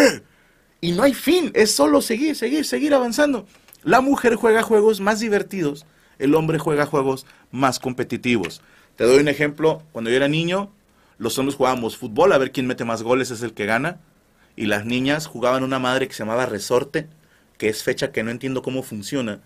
Y 0.81 0.91
no 0.91 1.03
hay 1.03 1.13
fin, 1.13 1.51
es 1.53 1.73
solo 1.73 2.01
seguir, 2.01 2.35
seguir, 2.35 2.65
seguir 2.65 2.93
avanzando. 2.93 3.47
La 3.83 4.01
mujer 4.01 4.35
juega 4.35 4.63
juegos 4.63 4.99
más 4.99 5.19
divertidos, 5.19 5.85
el 6.19 6.35
hombre 6.35 6.59
juega 6.59 6.85
juegos 6.85 7.25
más 7.51 7.79
competitivos. 7.79 8.61
Te 8.95 9.05
doy 9.05 9.19
un 9.19 9.27
ejemplo, 9.27 9.81
cuando 9.91 10.11
yo 10.11 10.17
era 10.17 10.27
niño, 10.27 10.71
los 11.17 11.37
hombres 11.39 11.55
jugábamos 11.55 11.97
fútbol, 11.97 12.31
a 12.31 12.37
ver 12.37 12.51
quién 12.51 12.67
mete 12.67 12.85
más 12.85 13.01
goles 13.01 13.31
es 13.31 13.41
el 13.41 13.53
que 13.53 13.65
gana, 13.65 13.99
y 14.55 14.67
las 14.67 14.85
niñas 14.85 15.25
jugaban 15.25 15.63
una 15.63 15.79
madre 15.79 16.07
que 16.07 16.13
se 16.13 16.19
llamaba 16.19 16.45
resorte, 16.45 17.07
que 17.57 17.69
es 17.69 17.81
fecha 17.81 18.11
que 18.11 18.23
no 18.23 18.29
entiendo 18.29 18.61
cómo 18.61 18.83
funciona, 18.83 19.39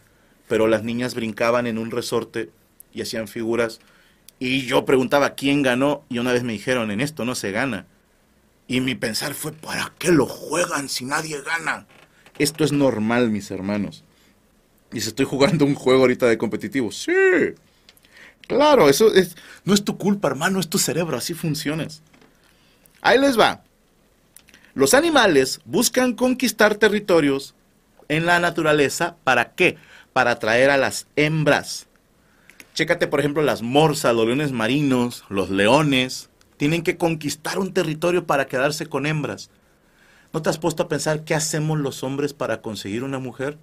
pero 0.47 0.67
las 0.67 0.83
niñas 0.83 1.15
brincaban 1.15 1.65
en 1.65 1.77
un 1.77 1.91
resorte 1.91 2.49
y 2.93 3.01
hacían 3.01 3.27
figuras, 3.27 3.79
y 4.39 4.65
yo 4.65 4.85
preguntaba 4.85 5.35
quién 5.35 5.61
ganó, 5.63 6.03
y 6.09 6.19
una 6.19 6.33
vez 6.33 6.43
me 6.43 6.53
dijeron, 6.53 6.91
en 6.91 7.01
esto 7.01 7.23
no 7.25 7.33
se 7.33 7.51
gana. 7.51 7.85
Y 8.67 8.81
mi 8.81 8.95
pensar 8.95 9.33
fue, 9.33 9.53
¿para 9.53 9.93
qué 9.97 10.11
lo 10.11 10.25
juegan 10.25 10.89
si 10.89 11.05
nadie 11.05 11.41
gana? 11.41 11.87
Esto 12.37 12.65
es 12.65 12.73
normal, 12.73 13.29
mis 13.29 13.49
hermanos. 13.49 14.03
Y 14.91 14.99
si 15.01 15.07
estoy 15.07 15.25
jugando 15.25 15.63
un 15.65 15.73
juego 15.73 16.01
ahorita 16.01 16.27
de 16.27 16.37
competitivo. 16.37 16.91
Sí. 16.91 17.11
Claro, 18.47 18.89
eso 18.89 19.13
es, 19.13 19.35
no 19.65 19.73
es 19.73 19.83
tu 19.83 19.97
culpa, 19.97 20.29
hermano, 20.29 20.59
es 20.59 20.69
tu 20.69 20.77
cerebro, 20.77 21.17
así 21.17 21.33
funcionas. 21.33 22.01
Ahí 23.01 23.19
les 23.19 23.37
va. 23.37 23.61
Los 24.73 24.93
animales 24.93 25.59
buscan 25.65 26.13
conquistar 26.13 26.75
territorios 26.75 27.55
en 28.07 28.25
la 28.25 28.39
naturaleza. 28.39 29.17
¿Para 29.23 29.53
qué? 29.53 29.77
Para 30.13 30.31
atraer 30.31 30.69
a 30.69 30.77
las 30.77 31.07
hembras. 31.15 31.87
Chécate, 32.73 33.07
por 33.07 33.19
ejemplo, 33.19 33.41
las 33.41 33.61
morsas, 33.61 34.15
los 34.15 34.25
leones 34.25 34.51
marinos, 34.51 35.25
los 35.29 35.49
leones. 35.49 36.29
Tienen 36.57 36.83
que 36.83 36.97
conquistar 36.97 37.59
un 37.59 37.73
territorio 37.73 38.25
para 38.25 38.47
quedarse 38.47 38.85
con 38.85 39.05
hembras. 39.05 39.49
¿No 40.31 40.41
te 40.41 40.49
has 40.49 40.57
puesto 40.57 40.83
a 40.83 40.87
pensar 40.87 41.23
qué 41.23 41.33
hacemos 41.33 41.79
los 41.79 42.03
hombres 42.03 42.33
para 42.33 42.61
conseguir 42.61 43.03
una 43.03 43.19
mujer? 43.19 43.57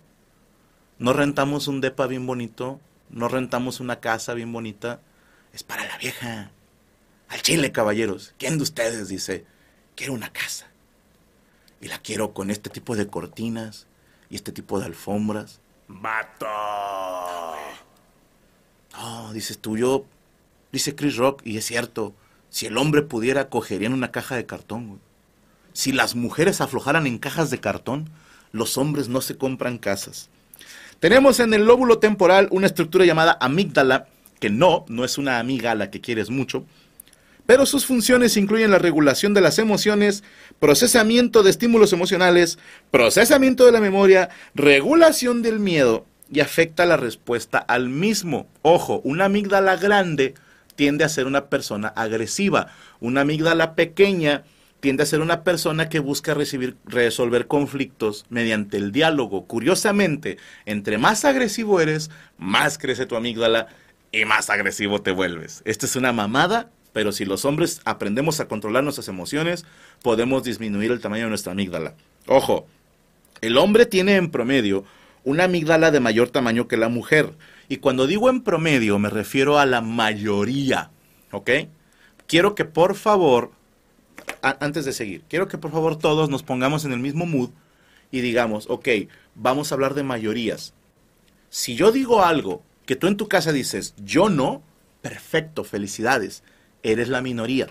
No 0.99 1.13
rentamos 1.13 1.69
un 1.69 1.81
depa 1.81 2.07
bien 2.07 2.27
bonito, 2.27 2.81
no 3.15 3.29
rentamos 3.29 3.79
una 3.79 4.01
casa 4.01 4.35
bien 4.35 4.53
bonita. 4.53 5.01
Es 5.53 5.63
para 5.63 5.87
la 5.87 5.97
vieja. 5.99 6.51
Al 7.29 7.43
chile, 7.43 7.71
caballeros. 7.71 8.35
¿Quién 8.39 8.57
de 8.57 8.65
ustedes 8.65 9.09
dice, 9.09 9.47
quiero 9.95 10.13
una 10.13 10.33
casa? 10.33 10.67
Y 11.81 11.87
la 11.87 11.99
quiero 12.01 12.35
con 12.35 12.51
este 12.51 12.71
tipo 12.71 12.97
de 12.97 13.07
cortinas 13.07 13.87
y 14.31 14.35
este 14.35 14.51
tipo 14.51 14.81
de 14.81 14.87
alfombras. 14.87 15.61
¡Vato! 15.87 16.47
No, 18.95 19.33
dices 19.33 19.59
tú, 19.59 19.77
yo, 19.77 20.07
dice 20.73 20.97
Chris 20.97 21.17
Rock, 21.17 21.43
y 21.45 21.57
es 21.57 21.67
cierto, 21.67 22.15
si 22.51 22.67
el 22.67 22.77
hombre 22.77 23.03
pudiera, 23.03 23.49
cogería 23.49 23.87
en 23.87 23.93
una 23.95 24.11
caja 24.11 24.35
de 24.35 24.47
cartón. 24.47 25.01
Si 25.73 25.93
las 25.93 26.17
mujeres 26.17 26.61
aflojaran 26.61 27.07
en 27.07 27.19
cajas 27.19 27.51
de 27.51 27.61
cartón, 27.61 28.11
los 28.51 28.77
hombres 28.77 29.09
no 29.09 29.21
se 29.21 29.37
compran 29.37 29.79
casas. 29.79 30.31
Tenemos 31.05 31.39
en 31.39 31.53
el 31.53 31.67
lóbulo 31.67 31.99
temporal 31.99 32.49
una 32.51 32.67
estructura 32.67 33.05
llamada 33.05 33.37
amígdala, 33.39 34.07
que 34.41 34.49
no, 34.49 34.87
no 34.89 35.05
es 35.05 35.19
una 35.19 35.39
amiga 35.39 35.73
a 35.73 35.75
la 35.75 35.91
que 35.91 36.01
quieres 36.01 36.31
mucho, 36.31 36.65
pero 37.45 37.67
sus 37.67 37.85
funciones 37.85 38.39
incluyen 38.39 38.71
la 38.71 38.79
regulación 38.79 39.35
de 39.35 39.43
las 39.43 39.59
emociones, 39.59 40.25
procesamiento 40.61 41.43
de 41.43 41.51
estímulos 41.51 41.93
emocionales, 41.93 42.59
procesamiento 42.91 43.67
de 43.67 43.73
la 43.73 43.81
memoria, 43.81 44.31
regulación 44.55 45.43
del 45.43 45.61
miedo 45.61 46.07
y 46.33 46.41
afecta 46.41 46.87
la 46.87 46.97
respuesta 46.97 47.59
al 47.59 47.91
mismo. 47.91 48.47
Ojo, 48.63 49.03
una 49.05 49.27
amígdala 49.27 49.77
grande 49.77 50.33
tiende 50.75 51.05
a 51.05 51.11
ser 51.11 51.27
una 51.27 51.51
persona 51.51 51.89
agresiva, 51.89 52.69
una 53.01 53.21
amígdala 53.21 53.75
pequeña 53.75 54.45
tiende 54.85 55.03
a 55.05 55.07
ser 55.07 55.23
una 55.23 55.45
persona 55.45 55.89
que 55.89 55.99
busca 55.99 56.35
resolver 56.35 57.47
conflictos 57.47 58.27
mediante 58.29 58.77
el 58.77 58.93
diálogo. 58.93 59.47
Curiosamente, 59.47 60.37
entre 60.67 60.99
más 60.99 61.25
agresivo 61.25 61.81
eres, 61.81 62.11
más 62.37 62.77
crece 62.77 63.07
tu 63.07 63.17
amígdala 63.17 63.69
y 64.13 64.27
más 64.27 64.51
agresivo 64.51 65.01
te 65.01 65.11
vuelves. 65.11 65.63
Esta 65.65 65.87
es 65.87 65.97
una 65.97 66.13
mamada, 66.13 66.69
pero 66.93 67.13
si 67.13 67.25
los 67.25 67.47
hombres 67.47 67.81
aprendemos 67.87 68.41
a 68.41 68.47
controlar 68.47 68.85
nuestras 68.85 69.09
emociones, 69.09 69.65
podemos 70.03 70.45
disminuir 70.45 70.91
el 70.91 71.01
tamaño 71.01 71.23
de 71.23 71.31
nuestra 71.31 71.53
amígdala. 71.53 71.95
Ojo, 72.27 72.67
el 73.41 73.57
hombre 73.57 73.87
tiene 73.87 74.17
en 74.17 74.31
promedio 74.31 74.85
una 75.25 75.45
amígdala 75.45 75.93
de 75.93 76.01
mayor 76.01 76.29
tamaño 76.29 76.69
que 76.69 76.77
la 76.77 76.91
mujer. 76.91 77.33
Y 77.71 77.79
cuando 77.79 78.07
digo 78.07 78.29
en 78.29 78.43
promedio 78.43 78.99
me 78.99 79.09
refiero 79.09 79.59
a 79.59 79.65
la 79.65 79.81
mayoría, 79.81 80.91
¿ok? 81.31 81.51
Quiero 82.27 82.55
que 82.55 82.67
por 82.67 82.97
favor 82.97 83.51
antes 84.45 84.85
de 84.85 84.93
seguir, 84.93 85.25
quiero 85.29 85.49
que 85.49 85.59
por 85.59 85.73
favor 85.73 85.97
todos 85.97 86.29
nos 86.29 86.43
pongamos 86.43 86.85
en 86.85 86.93
el 86.93 86.99
mismo 87.01 87.27
mood 87.27 87.51
y 88.11 88.21
digamos, 88.21 88.67
ok, 88.69 88.89
vamos 89.35 89.71
a 89.71 89.75
hablar 89.75 89.95
de 89.95 90.03
mayorías. 90.03 90.75
Si 91.49 91.75
yo 91.75 91.93
digo 91.93 92.25
algo 92.25 92.63
que 92.87 92.97
tú 92.97 93.07
en 93.07 93.17
tu 93.17 93.27
casa 93.29 93.53
dices, 93.53 93.95
yo 93.97 94.29
no, 94.29 94.63
perfecto, 95.03 95.65
felicidades, 95.65 96.43
eres 96.83 97.09
la 97.09 97.23
minoría. 97.23 97.69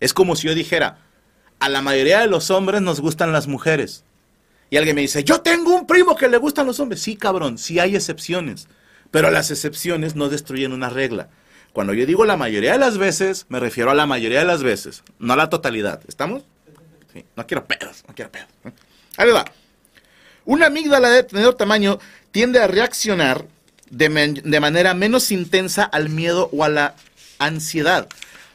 Es 0.00 0.14
como 0.14 0.36
si 0.36 0.48
yo 0.48 0.54
dijera, 0.54 0.98
a 1.58 1.68
la 1.68 1.82
mayoría 1.82 2.20
de 2.20 2.26
los 2.26 2.50
hombres 2.50 2.82
nos 2.82 3.00
gustan 3.00 3.32
las 3.32 3.46
mujeres. 3.46 4.04
Y 4.70 4.76
alguien 4.76 4.96
me 4.96 5.02
dice, 5.02 5.22
yo 5.22 5.42
tengo 5.42 5.74
un 5.74 5.86
primo 5.86 6.16
que 6.16 6.28
le 6.28 6.38
gustan 6.38 6.66
los 6.66 6.80
hombres. 6.80 7.00
Sí, 7.02 7.16
cabrón, 7.16 7.58
sí 7.58 7.78
hay 7.78 7.94
excepciones, 7.94 8.68
pero 9.10 9.30
las 9.30 9.50
excepciones 9.50 10.16
no 10.16 10.28
destruyen 10.28 10.72
una 10.72 10.88
regla. 10.88 11.28
Cuando 11.76 11.92
yo 11.92 12.06
digo 12.06 12.24
la 12.24 12.38
mayoría 12.38 12.72
de 12.72 12.78
las 12.78 12.96
veces, 12.96 13.44
me 13.50 13.60
refiero 13.60 13.90
a 13.90 13.94
la 13.94 14.06
mayoría 14.06 14.38
de 14.38 14.46
las 14.46 14.62
veces, 14.62 15.02
no 15.18 15.34
a 15.34 15.36
la 15.36 15.50
totalidad. 15.50 16.00
¿Estamos? 16.08 16.42
Sí, 17.12 17.22
no 17.36 17.46
quiero 17.46 17.66
pedos, 17.66 18.02
no 18.08 18.14
quiero 18.14 18.32
pedos. 18.32 18.48
Ahí 19.18 19.30
va. 19.30 19.44
Una 20.46 20.68
amígdala 20.68 21.10
de 21.10 21.26
menor 21.32 21.52
tamaño 21.52 21.98
tiende 22.30 22.60
a 22.60 22.66
reaccionar 22.66 23.44
de 23.90 24.58
manera 24.58 24.94
menos 24.94 25.30
intensa 25.30 25.84
al 25.84 26.08
miedo 26.08 26.48
o 26.50 26.64
a 26.64 26.70
la 26.70 26.94
ansiedad. 27.38 28.08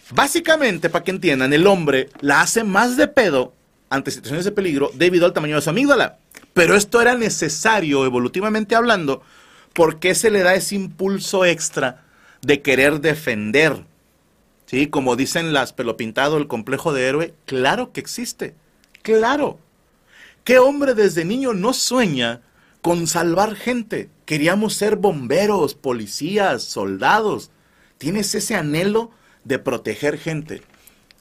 Básicamente, 0.10 0.90
para 0.90 1.04
que 1.04 1.12
entiendan, 1.12 1.54
el 1.54 1.68
hombre 1.68 2.10
la 2.22 2.42
hace 2.42 2.63
más 2.63 2.98
de 2.98 3.08
pedo 3.08 3.54
ante 3.92 4.10
situaciones 4.10 4.46
de 4.46 4.51
peligro 4.51 4.90
debido 4.96 5.28
al 5.28 5.34
tamaño 5.34 5.58
de 5.58 5.62
su 5.62 5.70
amígdala. 5.70 6.18
Pero 6.54 6.75
esto 6.75 7.00
era 7.00 7.13
necesario, 7.13 8.04
evolutivamente 8.04 8.74
hablando, 8.74 9.22
porque 9.74 10.16
se 10.16 10.32
le 10.32 10.42
da 10.42 10.56
ese 10.56 10.74
impulso 10.74 11.46
extra 11.46 12.06
de 12.41 12.62
querer 12.62 13.01
defender. 13.01 13.86
Sí, 14.65 14.88
como 14.88 15.15
dicen 15.15 15.53
las 15.53 15.74
pelopintado, 15.74 16.38
el 16.38 16.48
complejo 16.48 16.93
de 16.93 17.07
héroe, 17.07 17.33
claro 17.45 17.91
que 17.91 18.00
existe. 18.00 18.55
Claro. 19.01 19.60
¿Qué 20.43 20.60
hombre 20.60 20.93
desde 20.93 21.25
niño 21.25 21.53
no 21.53 21.74
sueña 21.74 22.41
con 22.81 23.05
salvar 23.05 23.55
gente? 23.55 24.10
Queríamos 24.25 24.74
ser 24.75 24.95
bomberos, 24.95 25.75
policías, 25.75 26.63
soldados. 26.63 27.51
Tienes 27.98 28.33
ese 28.33 28.55
anhelo 28.55 29.12
de 29.43 29.60
proteger 29.60 30.17
gente. 30.17 30.63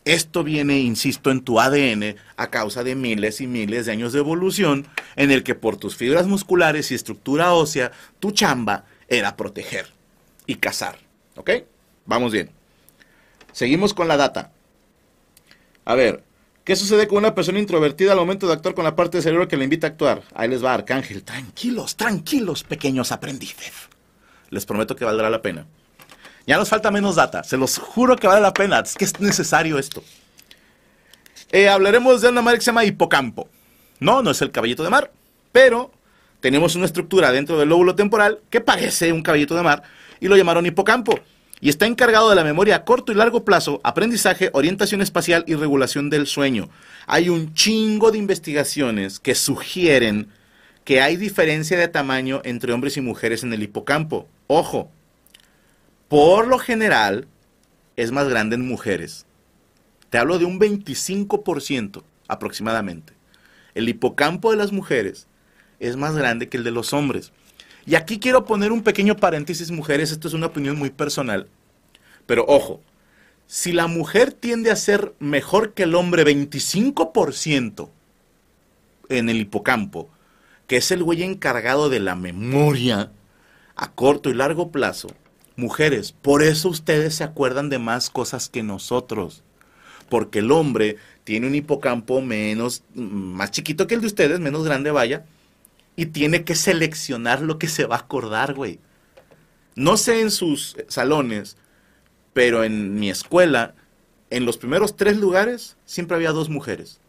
Esto 0.06 0.42
viene, 0.42 0.78
insisto, 0.78 1.30
en 1.30 1.42
tu 1.42 1.60
ADN 1.60 2.16
a 2.36 2.50
causa 2.50 2.82
de 2.82 2.94
miles 2.94 3.40
y 3.42 3.46
miles 3.46 3.84
de 3.84 3.92
años 3.92 4.14
de 4.14 4.20
evolución 4.20 4.86
en 5.16 5.30
el 5.30 5.42
que 5.42 5.54
por 5.54 5.76
tus 5.76 5.96
fibras 5.96 6.26
musculares 6.26 6.90
y 6.90 6.94
estructura 6.94 7.52
ósea, 7.52 7.92
tu 8.18 8.30
chamba 8.30 8.86
era 9.08 9.36
proteger 9.36 9.86
y 10.46 10.54
cazar. 10.54 11.09
¿Ok? 11.40 11.50
Vamos 12.04 12.32
bien. 12.32 12.50
Seguimos 13.52 13.94
con 13.94 14.09
la 14.09 14.18
data. 14.18 14.52
A 15.87 15.94
ver, 15.94 16.23
¿qué 16.64 16.76
sucede 16.76 17.09
con 17.09 17.16
una 17.16 17.35
persona 17.35 17.59
introvertida 17.59 18.12
al 18.12 18.18
momento 18.18 18.47
de 18.47 18.52
actuar 18.52 18.75
con 18.75 18.85
la 18.85 18.94
parte 18.94 19.16
del 19.16 19.23
cerebro 19.23 19.49
que 19.49 19.56
le 19.56 19.64
invita 19.64 19.87
a 19.87 19.90
actuar? 19.90 20.23
Ahí 20.35 20.50
les 20.50 20.62
va, 20.62 20.75
Arcángel. 20.75 21.25
Tranquilos, 21.25 21.97
tranquilos, 21.97 22.62
pequeños 22.62 23.11
aprendices. 23.11 23.73
Les 24.50 24.66
prometo 24.66 24.94
que 24.94 25.06
valdrá 25.06 25.30
la 25.30 25.40
pena. 25.40 25.66
Ya 26.47 26.59
nos 26.59 26.68
falta 26.68 26.90
menos 26.90 27.16
data, 27.16 27.42
se 27.42 27.56
los 27.56 27.78
juro 27.78 28.16
que 28.16 28.26
vale 28.26 28.42
la 28.42 28.52
pena, 28.52 28.80
es 28.80 28.94
que 28.94 29.06
es 29.06 29.18
necesario 29.18 29.78
esto. 29.78 30.02
Eh, 31.52 31.70
hablaremos 31.70 32.20
de 32.20 32.28
una 32.28 32.42
madre 32.42 32.59
que 32.59 32.64
se 32.64 32.70
llama 32.70 32.85
hipocampo. 32.85 33.49
No, 33.99 34.23
no 34.23 34.30
es 34.30 34.42
el 34.42 34.50
caballito 34.50 34.82
de 34.82 34.90
mar, 34.90 35.11
pero 35.52 35.90
tenemos 36.40 36.75
una 36.75 36.85
estructura 36.85 37.32
dentro 37.32 37.59
del 37.59 37.70
lóbulo 37.70 37.94
temporal 37.94 38.40
que 38.50 38.61
parece 38.61 39.12
un 39.12 39.23
caballito 39.23 39.54
de 39.54 39.62
mar 39.62 39.85
y 40.20 40.28
lo 40.28 40.36
llamaron 40.36 40.66
hipocampo. 40.66 41.18
Y 41.60 41.68
está 41.68 41.86
encargado 41.86 42.30
de 42.30 42.36
la 42.36 42.44
memoria 42.44 42.76
a 42.76 42.84
corto 42.84 43.12
y 43.12 43.14
largo 43.14 43.44
plazo, 43.44 43.80
aprendizaje, 43.84 44.50
orientación 44.54 45.02
espacial 45.02 45.44
y 45.46 45.54
regulación 45.54 46.08
del 46.08 46.26
sueño. 46.26 46.70
Hay 47.06 47.28
un 47.28 47.52
chingo 47.54 48.10
de 48.10 48.18
investigaciones 48.18 49.20
que 49.20 49.34
sugieren 49.34 50.28
que 50.84 51.02
hay 51.02 51.16
diferencia 51.16 51.78
de 51.78 51.88
tamaño 51.88 52.40
entre 52.44 52.72
hombres 52.72 52.96
y 52.96 53.02
mujeres 53.02 53.42
en 53.42 53.52
el 53.52 53.62
hipocampo. 53.62 54.26
Ojo, 54.46 54.90
por 56.08 56.46
lo 56.46 56.58
general 56.58 57.28
es 57.96 58.10
más 58.10 58.28
grande 58.28 58.56
en 58.56 58.66
mujeres. 58.66 59.26
Te 60.08 60.18
hablo 60.18 60.38
de 60.38 60.46
un 60.46 60.58
25% 60.58 62.02
aproximadamente. 62.26 63.12
El 63.74 63.88
hipocampo 63.88 64.50
de 64.50 64.56
las 64.56 64.72
mujeres 64.72 65.28
es 65.78 65.96
más 65.96 66.16
grande 66.16 66.48
que 66.48 66.56
el 66.56 66.64
de 66.64 66.70
los 66.70 66.92
hombres. 66.92 67.32
Y 67.87 67.94
aquí 67.94 68.18
quiero 68.18 68.44
poner 68.44 68.72
un 68.72 68.82
pequeño 68.82 69.16
paréntesis, 69.16 69.70
mujeres, 69.70 70.12
esto 70.12 70.28
es 70.28 70.34
una 70.34 70.46
opinión 70.46 70.78
muy 70.78 70.90
personal. 70.90 71.49
Pero 72.26 72.44
ojo, 72.46 72.80
si 73.46 73.72
la 73.72 73.87
mujer 73.87 74.32
tiende 74.32 74.70
a 74.70 74.76
ser 74.76 75.14
mejor 75.18 75.72
que 75.72 75.82
el 75.84 75.94
hombre 75.94 76.25
25% 76.25 77.88
en 79.08 79.28
el 79.28 79.38
hipocampo, 79.38 80.08
que 80.66 80.76
es 80.76 80.90
el 80.92 81.02
güey 81.02 81.25
encargado 81.25 81.88
de 81.88 81.99
la 81.99 82.14
memoria 82.14 83.10
a 83.75 83.93
corto 83.93 84.30
y 84.30 84.34
largo 84.34 84.71
plazo, 84.71 85.08
mujeres, 85.56 86.12
por 86.12 86.43
eso 86.43 86.69
ustedes 86.69 87.16
se 87.16 87.25
acuerdan 87.25 87.71
de 87.71 87.78
más 87.78 88.10
cosas 88.10 88.49
que 88.49 88.62
nosotros. 88.62 89.43
Porque 90.08 90.40
el 90.40 90.52
hombre 90.52 90.97
tiene 91.25 91.47
un 91.47 91.54
hipocampo 91.54 92.21
menos, 92.21 92.82
más 92.95 93.50
chiquito 93.50 93.86
que 93.86 93.95
el 93.95 94.00
de 94.00 94.08
ustedes, 94.08 94.40
menos 94.40 94.64
grande, 94.64 94.90
vaya, 94.90 95.25
y 96.00 96.06
tiene 96.06 96.45
que 96.45 96.54
seleccionar 96.54 97.43
lo 97.43 97.58
que 97.58 97.69
se 97.69 97.84
va 97.84 97.97
a 97.97 97.99
acordar, 97.99 98.54
güey. 98.54 98.78
No 99.75 99.99
sé 99.99 100.23
en 100.23 100.30
sus 100.30 100.75
salones, 100.89 101.58
pero 102.32 102.65
en 102.65 102.99
mi 102.99 103.10
escuela, 103.10 103.75
en 104.30 104.47
los 104.47 104.56
primeros 104.56 104.97
tres 104.97 105.19
lugares, 105.19 105.76
siempre 105.84 106.17
había 106.17 106.32
dos 106.32 106.49
mujeres. 106.49 107.02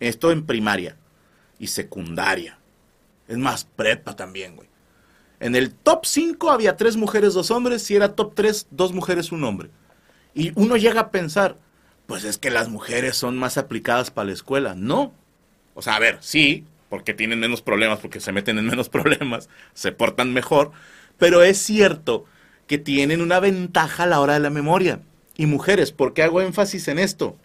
Esto 0.00 0.32
en 0.32 0.44
primaria 0.44 0.96
y 1.60 1.68
secundaria. 1.68 2.58
Es 3.28 3.38
más, 3.38 3.64
prepa 3.64 4.16
también, 4.16 4.56
güey. 4.56 4.68
En 5.38 5.54
el 5.54 5.72
top 5.72 6.04
5 6.04 6.50
había 6.50 6.76
tres 6.76 6.96
mujeres, 6.96 7.32
dos 7.32 7.52
hombres. 7.52 7.84
Si 7.84 7.94
era 7.94 8.16
top 8.16 8.34
3, 8.34 8.66
dos 8.72 8.92
mujeres, 8.92 9.30
un 9.30 9.44
hombre. 9.44 9.70
Y 10.34 10.50
uno 10.56 10.76
llega 10.76 11.00
a 11.00 11.10
pensar, 11.12 11.58
pues 12.06 12.24
es 12.24 12.38
que 12.38 12.50
las 12.50 12.68
mujeres 12.68 13.16
son 13.16 13.38
más 13.38 13.56
aplicadas 13.56 14.10
para 14.10 14.26
la 14.26 14.32
escuela. 14.32 14.74
No. 14.74 15.14
O 15.74 15.82
sea, 15.82 15.94
a 15.94 16.00
ver, 16.00 16.18
sí, 16.22 16.64
porque 16.94 17.12
tienen 17.12 17.40
menos 17.40 17.60
problemas, 17.60 17.98
porque 17.98 18.20
se 18.20 18.30
meten 18.30 18.56
en 18.56 18.66
menos 18.66 18.88
problemas, 18.98 19.48
se 19.72 19.90
portan 19.90 20.32
mejor. 20.32 20.70
Pero 21.18 21.42
es 21.42 21.58
cierto 21.58 22.24
que 22.68 22.78
tienen 22.78 23.20
una 23.20 23.40
ventaja 23.40 24.04
a 24.04 24.06
la 24.06 24.20
hora 24.20 24.34
de 24.34 24.38
la 24.38 24.50
memoria. 24.50 25.00
Y 25.36 25.46
mujeres, 25.46 25.90
¿por 25.90 26.14
qué 26.14 26.22
hago 26.22 26.40
énfasis 26.40 26.86
en 26.86 27.00
esto? 27.00 27.36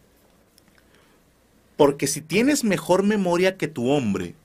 Porque 1.77 2.05
si 2.05 2.21
tienes 2.21 2.63
mejor 2.63 3.01
memoria 3.01 3.57
que 3.57 3.67
tu 3.67 3.89
hombre, 3.89 4.35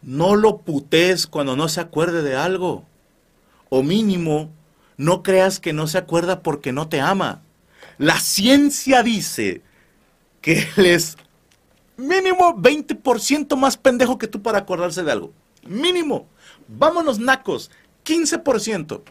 no 0.00 0.34
lo 0.34 0.62
putees 0.62 1.26
cuando 1.26 1.54
no 1.54 1.68
se 1.68 1.82
acuerde 1.82 2.22
de 2.22 2.36
algo. 2.36 2.86
O 3.68 3.82
mínimo, 3.82 4.50
no 4.96 5.22
creas 5.22 5.60
que 5.60 5.74
no 5.74 5.88
se 5.88 5.98
acuerda 5.98 6.42
porque 6.42 6.72
no 6.72 6.88
te 6.88 7.02
ama. 7.02 7.42
La 7.98 8.18
ciencia 8.18 9.02
dice 9.02 9.60
que 10.40 10.66
él 10.78 10.86
es 10.86 11.18
mínimo 11.96 12.56
20% 12.56 13.56
más 13.56 13.76
pendejo 13.76 14.18
que 14.18 14.28
tú 14.28 14.42
para 14.42 14.58
acordarse 14.58 15.02
de 15.02 15.12
algo. 15.12 15.32
Mínimo. 15.66 16.28
Vámonos 16.68 17.18
nacos. 17.18 17.70
15%. 18.04 19.02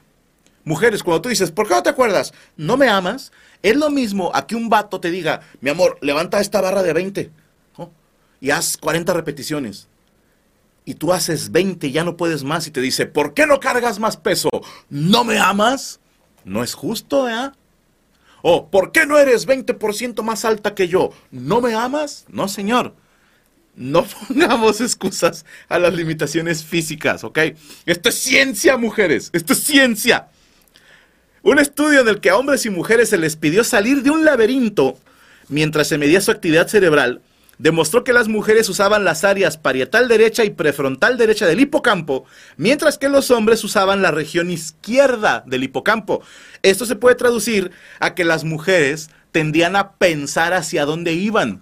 Mujeres, 0.65 1.03
cuando 1.03 1.21
tú 1.21 1.29
dices, 1.29 1.51
¿por 1.51 1.67
qué 1.67 1.73
no 1.73 1.83
te 1.83 1.89
acuerdas? 1.89 2.33
¿No 2.55 2.77
me 2.77 2.87
amas? 2.87 3.31
Es 3.61 3.75
lo 3.75 3.89
mismo 3.89 4.31
a 4.33 4.47
que 4.47 4.55
un 4.55 4.69
vato 4.69 4.99
te 4.99 5.11
diga, 5.11 5.41
mi 5.61 5.69
amor, 5.69 5.97
levanta 6.01 6.39
esta 6.39 6.61
barra 6.61 6.83
de 6.83 6.93
20 6.93 7.31
¿no? 7.77 7.91
y 8.39 8.51
haz 8.51 8.77
40 8.77 9.13
repeticiones. 9.13 9.87
Y 10.85 10.95
tú 10.95 11.13
haces 11.13 11.51
20 11.51 11.87
y 11.87 11.91
ya 11.91 12.03
no 12.03 12.17
puedes 12.17 12.43
más 12.43 12.67
y 12.67 12.71
te 12.71 12.81
dice, 12.81 13.05
¿por 13.05 13.33
qué 13.33 13.45
no 13.45 13.59
cargas 13.59 13.99
más 13.99 14.17
peso? 14.17 14.49
¿No 14.89 15.23
me 15.23 15.37
amas? 15.39 15.99
No 16.43 16.63
es 16.63 16.73
justo, 16.73 17.29
¿eh? 17.29 17.51
O, 18.45 18.69
¿por 18.69 18.91
qué 18.91 19.05
no 19.05 19.17
eres 19.17 19.47
20% 19.47 20.21
más 20.21 20.43
alta 20.43 20.75
que 20.75 20.89
yo? 20.89 21.11
¿No 21.31 21.61
me 21.61 21.75
amas? 21.75 22.25
No, 22.27 22.49
señor. 22.49 22.93
No 23.73 24.05
pongamos 24.27 24.81
excusas 24.81 25.45
a 25.69 25.79
las 25.79 25.93
limitaciones 25.93 26.61
físicas, 26.61 27.23
¿ok? 27.23 27.39
Esto 27.85 28.09
es 28.09 28.15
ciencia, 28.15 28.75
mujeres. 28.75 29.29
Esto 29.31 29.53
es 29.53 29.63
ciencia. 29.63 30.27
Un 31.41 31.57
estudio 31.57 32.01
en 32.01 32.09
el 32.09 32.19
que 32.19 32.31
a 32.31 32.37
hombres 32.37 32.65
y 32.65 32.69
mujeres 32.69 33.09
se 33.09 33.17
les 33.17 33.37
pidió 33.37 33.63
salir 33.63 34.03
de 34.03 34.09
un 34.09 34.25
laberinto 34.25 34.97
mientras 35.47 35.87
se 35.87 35.97
medía 35.97 36.19
su 36.19 36.31
actividad 36.31 36.67
cerebral 36.67 37.21
demostró 37.63 38.03
que 38.03 38.11
las 38.11 38.27
mujeres 38.27 38.67
usaban 38.67 39.05
las 39.05 39.23
áreas 39.23 39.57
parietal 39.57 40.09
derecha 40.09 40.43
y 40.43 40.49
prefrontal 40.49 41.17
derecha 41.17 41.47
del 41.47 41.61
hipocampo, 41.61 42.25
mientras 42.57 42.97
que 42.97 43.07
los 43.07 43.31
hombres 43.31 43.63
usaban 43.63 44.01
la 44.01 44.11
región 44.11 44.51
izquierda 44.51 45.45
del 45.47 45.63
hipocampo. 45.63 46.21
Esto 46.61 46.85
se 46.85 46.97
puede 46.97 47.15
traducir 47.15 47.71
a 48.01 48.15
que 48.15 48.25
las 48.25 48.43
mujeres 48.43 49.11
tendían 49.31 49.77
a 49.77 49.93
pensar 49.93 50.51
hacia 50.51 50.83
dónde 50.83 51.13
iban, 51.13 51.61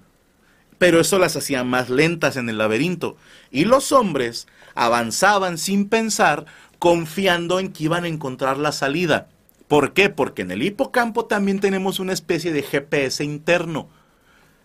pero 0.80 1.00
eso 1.00 1.20
las 1.20 1.36
hacía 1.36 1.64
más 1.64 1.92
lentas 1.92 2.36
en 2.36 2.50
el 2.50 2.58
laberinto. 2.58 3.16
Y 3.52 3.66
los 3.66 3.92
hombres 3.92 4.48
avanzaban 4.74 5.60
sin 5.60 5.88
pensar, 5.88 6.48
confiando 6.80 7.60
en 7.60 7.72
que 7.72 7.84
iban 7.84 8.06
a 8.06 8.08
encontrar 8.08 8.58
la 8.58 8.72
salida. 8.72 9.30
¿Por 9.68 9.94
qué? 9.94 10.10
Porque 10.10 10.42
en 10.42 10.50
el 10.50 10.64
hipocampo 10.64 11.26
también 11.26 11.60
tenemos 11.60 12.00
una 12.00 12.14
especie 12.14 12.52
de 12.52 12.64
GPS 12.64 13.24
interno. 13.24 14.01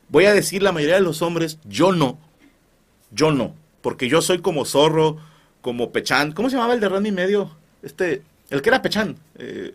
Voy 0.08 0.26
a 0.26 0.34
decir 0.34 0.62
la 0.62 0.72
mayoría 0.72 0.96
de 0.96 1.00
los 1.00 1.22
hombres, 1.22 1.58
yo 1.64 1.92
no. 1.92 2.18
Yo 3.10 3.32
no. 3.32 3.54
Porque 3.80 4.08
yo 4.08 4.22
soy 4.22 4.40
como 4.40 4.64
zorro, 4.64 5.18
como 5.60 5.92
pechán. 5.92 6.32
¿Cómo 6.32 6.48
se 6.48 6.56
llamaba 6.56 6.74
el 6.74 6.80
de 6.80 6.88
Randy 6.88 7.12
Medio? 7.12 7.56
Este, 7.82 8.22
el 8.50 8.62
que 8.62 8.68
era 8.68 8.82
pechán, 8.82 9.16
eh, 9.36 9.74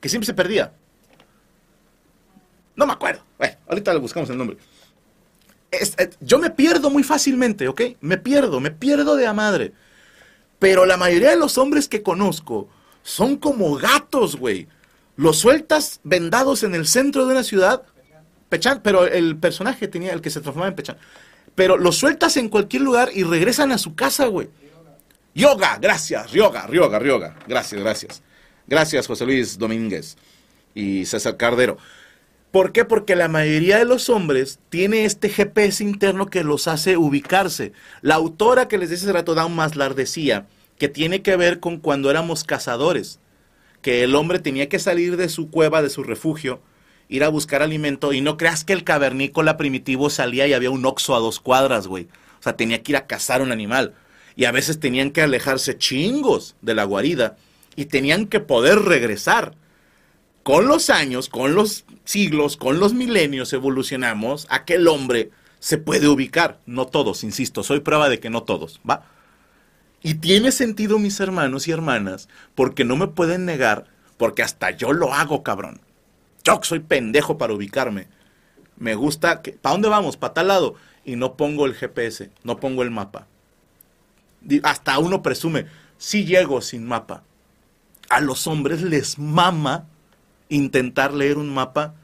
que 0.00 0.08
siempre 0.08 0.26
se 0.26 0.34
perdía. 0.34 0.72
No 2.76 2.86
me 2.86 2.92
acuerdo. 2.92 3.22
Bueno, 3.38 3.56
ahorita 3.68 3.92
le 3.92 4.00
buscamos 4.00 4.30
el 4.30 4.38
nombre. 4.38 4.56
Eh, 5.70 6.10
yo 6.20 6.38
me 6.38 6.50
pierdo 6.50 6.90
muy 6.90 7.02
fácilmente, 7.02 7.68
¿ok? 7.68 7.82
Me 8.00 8.18
pierdo, 8.18 8.60
me 8.60 8.70
pierdo 8.70 9.16
de 9.16 9.26
a 9.26 9.32
madre. 9.32 9.72
Pero 10.58 10.86
la 10.86 10.96
mayoría 10.96 11.30
de 11.30 11.36
los 11.36 11.58
hombres 11.58 11.88
que 11.88 12.02
conozco 12.02 12.68
son 13.02 13.36
como 13.36 13.74
gatos, 13.76 14.36
güey. 14.36 14.68
Los 15.16 15.38
sueltas 15.38 16.00
vendados 16.04 16.62
en 16.62 16.74
el 16.74 16.86
centro 16.86 17.26
de 17.26 17.32
una 17.32 17.42
ciudad 17.42 17.82
Pechan, 18.52 18.82
pero 18.84 19.06
el 19.06 19.38
personaje 19.38 19.88
tenía 19.88 20.12
el 20.12 20.20
que 20.20 20.28
se 20.28 20.42
transformaba 20.42 20.68
en 20.68 20.76
Pechan. 20.76 20.98
Pero 21.54 21.78
lo 21.78 21.90
sueltas 21.90 22.36
en 22.36 22.50
cualquier 22.50 22.82
lugar 22.82 23.08
y 23.14 23.22
regresan 23.22 23.72
a 23.72 23.78
su 23.78 23.94
casa, 23.94 24.26
güey. 24.26 24.50
Yoga, 25.34 25.78
gracias, 25.80 26.30
Ryoga, 26.32 26.66
Ryoga, 26.66 26.98
Ryoga. 26.98 27.34
Gracias, 27.48 27.80
gracias. 27.80 28.22
Gracias, 28.66 29.06
José 29.06 29.24
Luis 29.24 29.56
Domínguez 29.56 30.18
y 30.74 31.06
César 31.06 31.38
Cardero. 31.38 31.78
¿Por 32.50 32.72
qué? 32.72 32.84
Porque 32.84 33.16
la 33.16 33.28
mayoría 33.28 33.78
de 33.78 33.86
los 33.86 34.10
hombres 34.10 34.58
tiene 34.68 35.06
este 35.06 35.30
GPS 35.30 35.82
interno 35.82 36.26
que 36.26 36.44
los 36.44 36.68
hace 36.68 36.98
ubicarse. 36.98 37.72
La 38.02 38.16
autora 38.16 38.68
que 38.68 38.76
les 38.76 38.90
dice 38.90 39.04
hace 39.04 39.14
rato, 39.14 39.34
Down 39.34 39.56
Maslar, 39.56 39.94
decía 39.94 40.46
que 40.76 40.88
tiene 40.88 41.22
que 41.22 41.36
ver 41.36 41.58
con 41.58 41.78
cuando 41.78 42.10
éramos 42.10 42.44
cazadores, 42.44 43.18
que 43.80 44.04
el 44.04 44.14
hombre 44.14 44.40
tenía 44.40 44.68
que 44.68 44.78
salir 44.78 45.16
de 45.16 45.30
su 45.30 45.50
cueva, 45.50 45.80
de 45.80 45.88
su 45.88 46.02
refugio, 46.02 46.60
ir 47.12 47.24
a 47.24 47.28
buscar 47.28 47.62
alimento, 47.62 48.12
y 48.12 48.20
no 48.20 48.36
creas 48.36 48.64
que 48.64 48.72
el 48.72 48.84
cavernícola 48.84 49.56
primitivo 49.56 50.10
salía 50.10 50.46
y 50.46 50.54
había 50.54 50.70
un 50.70 50.84
oxo 50.86 51.14
a 51.14 51.20
dos 51.20 51.40
cuadras, 51.40 51.86
güey. 51.86 52.08
O 52.40 52.42
sea, 52.42 52.56
tenía 52.56 52.82
que 52.82 52.92
ir 52.92 52.96
a 52.96 53.06
cazar 53.06 53.42
un 53.42 53.52
animal. 53.52 53.94
Y 54.34 54.46
a 54.46 54.52
veces 54.52 54.80
tenían 54.80 55.10
que 55.10 55.20
alejarse 55.20 55.76
chingos 55.76 56.56
de 56.62 56.74
la 56.74 56.84
guarida 56.84 57.36
y 57.76 57.84
tenían 57.84 58.26
que 58.26 58.40
poder 58.40 58.80
regresar 58.80 59.54
con 60.42 60.66
los 60.66 60.90
años, 60.90 61.28
con 61.28 61.54
los 61.54 61.84
siglos, 62.04 62.56
con 62.56 62.80
los 62.80 62.94
milenios 62.94 63.52
evolucionamos 63.52 64.46
a 64.48 64.64
que 64.64 64.74
el 64.74 64.88
hombre 64.88 65.30
se 65.60 65.78
puede 65.78 66.08
ubicar. 66.08 66.58
No 66.66 66.86
todos, 66.86 67.22
insisto, 67.24 67.62
soy 67.62 67.80
prueba 67.80 68.08
de 68.08 68.20
que 68.20 68.30
no 68.30 68.42
todos, 68.42 68.80
¿va? 68.88 69.04
Y 70.02 70.14
tiene 70.14 70.50
sentido, 70.50 70.98
mis 70.98 71.20
hermanos 71.20 71.68
y 71.68 71.72
hermanas, 71.72 72.28
porque 72.54 72.84
no 72.84 72.96
me 72.96 73.06
pueden 73.06 73.44
negar, 73.44 73.84
porque 74.16 74.42
hasta 74.42 74.70
yo 74.70 74.92
lo 74.92 75.14
hago, 75.14 75.44
cabrón. 75.44 75.80
Yo 76.44 76.60
soy 76.62 76.80
pendejo 76.80 77.38
para 77.38 77.54
ubicarme. 77.54 78.08
Me 78.76 78.94
gusta 78.94 79.42
que, 79.42 79.52
¿para 79.52 79.74
dónde 79.74 79.88
vamos? 79.88 80.16
¿Para 80.16 80.34
tal 80.34 80.48
lado? 80.48 80.74
Y 81.04 81.16
no 81.16 81.36
pongo 81.36 81.66
el 81.66 81.74
GPS, 81.74 82.30
no 82.42 82.58
pongo 82.58 82.82
el 82.82 82.90
mapa. 82.90 83.26
Hasta 84.62 84.98
uno 84.98 85.22
presume, 85.22 85.66
si 85.98 86.24
llego 86.24 86.60
sin 86.60 86.86
mapa. 86.86 87.22
A 88.08 88.20
los 88.20 88.46
hombres 88.46 88.82
les 88.82 89.18
mama 89.18 89.86
intentar 90.48 91.14
leer 91.14 91.38
un 91.38 91.52
mapa 91.52 91.94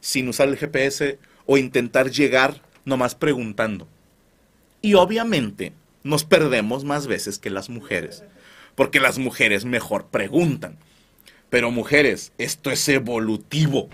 sin 0.00 0.28
usar 0.28 0.48
el 0.48 0.56
GPS 0.56 1.18
o 1.46 1.58
intentar 1.58 2.10
llegar 2.10 2.60
nomás 2.84 3.14
preguntando. 3.14 3.86
Y 4.80 4.94
obviamente 4.94 5.72
nos 6.02 6.24
perdemos 6.24 6.84
más 6.84 7.06
veces 7.06 7.38
que 7.38 7.50
las 7.50 7.68
mujeres, 7.68 8.24
porque 8.74 9.00
las 9.00 9.18
mujeres 9.18 9.64
mejor 9.64 10.06
preguntan. 10.06 10.78
Pero 11.52 11.70
mujeres, 11.70 12.32
esto 12.38 12.70
es 12.70 12.88
evolutivo. 12.88 13.90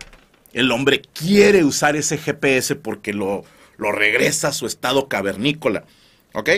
El 0.53 0.71
hombre 0.71 1.03
quiere 1.03 1.65
usar 1.65 1.97
ese 1.97 2.17
GPS 2.17 2.77
porque 2.77 3.13
lo, 3.13 3.45
lo 3.79 3.91
regresa 3.91 4.47
a 4.47 4.53
su 4.53 4.65
estado 4.65 5.09
cavernícola. 5.09 5.83
¿Ok? 6.35 6.51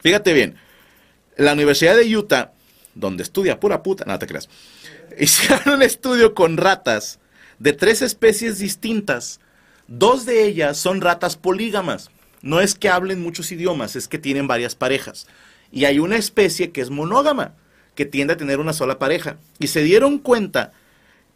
Fíjate 0.00 0.32
bien, 0.32 0.56
la 1.36 1.52
Universidad 1.52 1.98
de 1.98 2.16
Utah, 2.16 2.52
donde 2.94 3.22
estudia 3.22 3.60
pura 3.60 3.82
puta, 3.82 4.06
no 4.06 4.18
te 4.18 4.26
creas, 4.26 4.48
hicieron 5.20 5.74
un 5.74 5.82
estudio 5.82 6.32
con 6.32 6.56
ratas 6.56 7.18
de 7.58 7.74
tres 7.74 8.00
especies 8.00 8.58
distintas. 8.58 9.38
Dos 9.86 10.24
de 10.24 10.46
ellas 10.46 10.78
son 10.78 11.02
ratas 11.02 11.36
polígamas. 11.36 12.10
No 12.40 12.62
es 12.62 12.74
que 12.74 12.88
hablen 12.88 13.20
muchos 13.20 13.52
idiomas, 13.52 13.96
es 13.96 14.08
que 14.08 14.18
tienen 14.18 14.46
varias 14.46 14.74
parejas. 14.74 15.26
Y 15.70 15.84
hay 15.84 15.98
una 15.98 16.16
especie 16.16 16.70
que 16.70 16.80
es 16.80 16.88
monógama, 16.88 17.52
que 18.00 18.06
tiende 18.06 18.32
a 18.32 18.38
tener 18.38 18.60
una 18.60 18.72
sola 18.72 18.98
pareja. 18.98 19.36
Y 19.58 19.66
se 19.66 19.82
dieron 19.82 20.20
cuenta 20.20 20.72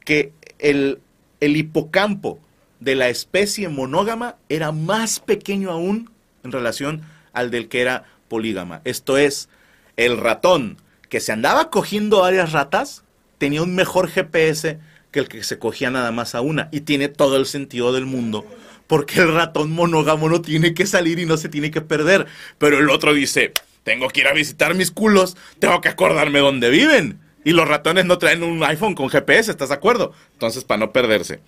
que 0.02 0.32
el, 0.58 0.98
el 1.40 1.58
hipocampo 1.58 2.38
de 2.80 2.94
la 2.94 3.10
especie 3.10 3.68
monógama 3.68 4.36
era 4.48 4.72
más 4.72 5.20
pequeño 5.20 5.70
aún 5.70 6.10
en 6.42 6.52
relación 6.52 7.02
al 7.34 7.50
del 7.50 7.68
que 7.68 7.82
era 7.82 8.04
polígama. 8.28 8.80
Esto 8.84 9.18
es, 9.18 9.50
el 9.98 10.16
ratón 10.16 10.78
que 11.10 11.20
se 11.20 11.32
andaba 11.32 11.68
cogiendo 11.68 12.20
varias 12.20 12.52
ratas 12.52 13.04
tenía 13.36 13.60
un 13.60 13.74
mejor 13.74 14.08
GPS 14.08 14.78
que 15.10 15.20
el 15.20 15.28
que 15.28 15.44
se 15.44 15.58
cogía 15.58 15.90
nada 15.90 16.12
más 16.12 16.34
a 16.34 16.40
una. 16.40 16.70
Y 16.72 16.80
tiene 16.80 17.08
todo 17.08 17.36
el 17.36 17.44
sentido 17.44 17.92
del 17.92 18.06
mundo. 18.06 18.46
Porque 18.86 19.20
el 19.20 19.34
ratón 19.34 19.70
monógamo 19.70 20.30
no 20.30 20.40
tiene 20.40 20.72
que 20.72 20.86
salir 20.86 21.18
y 21.18 21.26
no 21.26 21.36
se 21.36 21.50
tiene 21.50 21.70
que 21.70 21.82
perder. 21.82 22.24
Pero 22.56 22.78
el 22.78 22.88
otro 22.88 23.12
dice, 23.12 23.52
tengo 23.84 24.08
que 24.08 24.20
ir 24.20 24.26
a 24.26 24.32
visitar 24.32 24.74
mis 24.74 24.90
culos, 24.90 25.36
tengo 25.60 25.80
que 25.80 25.88
acordarme 25.88 26.40
dónde 26.40 26.70
viven. 26.70 27.20
Y 27.44 27.52
los 27.52 27.68
ratones 27.68 28.06
no 28.06 28.18
traen 28.18 28.42
un 28.42 28.64
iPhone 28.64 28.94
con 28.94 29.10
GPS, 29.10 29.50
¿estás 29.50 29.68
de 29.68 29.74
acuerdo? 29.74 30.12
Entonces, 30.32 30.64
para 30.64 30.78
no 30.78 30.92
perderse. 30.92 31.40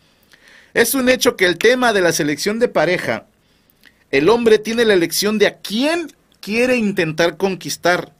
Es 0.74 0.94
un 0.94 1.08
hecho 1.08 1.36
que 1.36 1.46
el 1.46 1.56
tema 1.56 1.94
de 1.94 2.02
la 2.02 2.12
selección 2.12 2.58
de 2.58 2.68
pareja, 2.68 3.24
el 4.10 4.28
hombre 4.28 4.58
tiene 4.58 4.84
la 4.84 4.92
elección 4.92 5.38
de 5.38 5.46
a 5.46 5.56
quién 5.56 6.12
quiere 6.40 6.76
intentar 6.76 7.38
conquistar, 7.38 8.12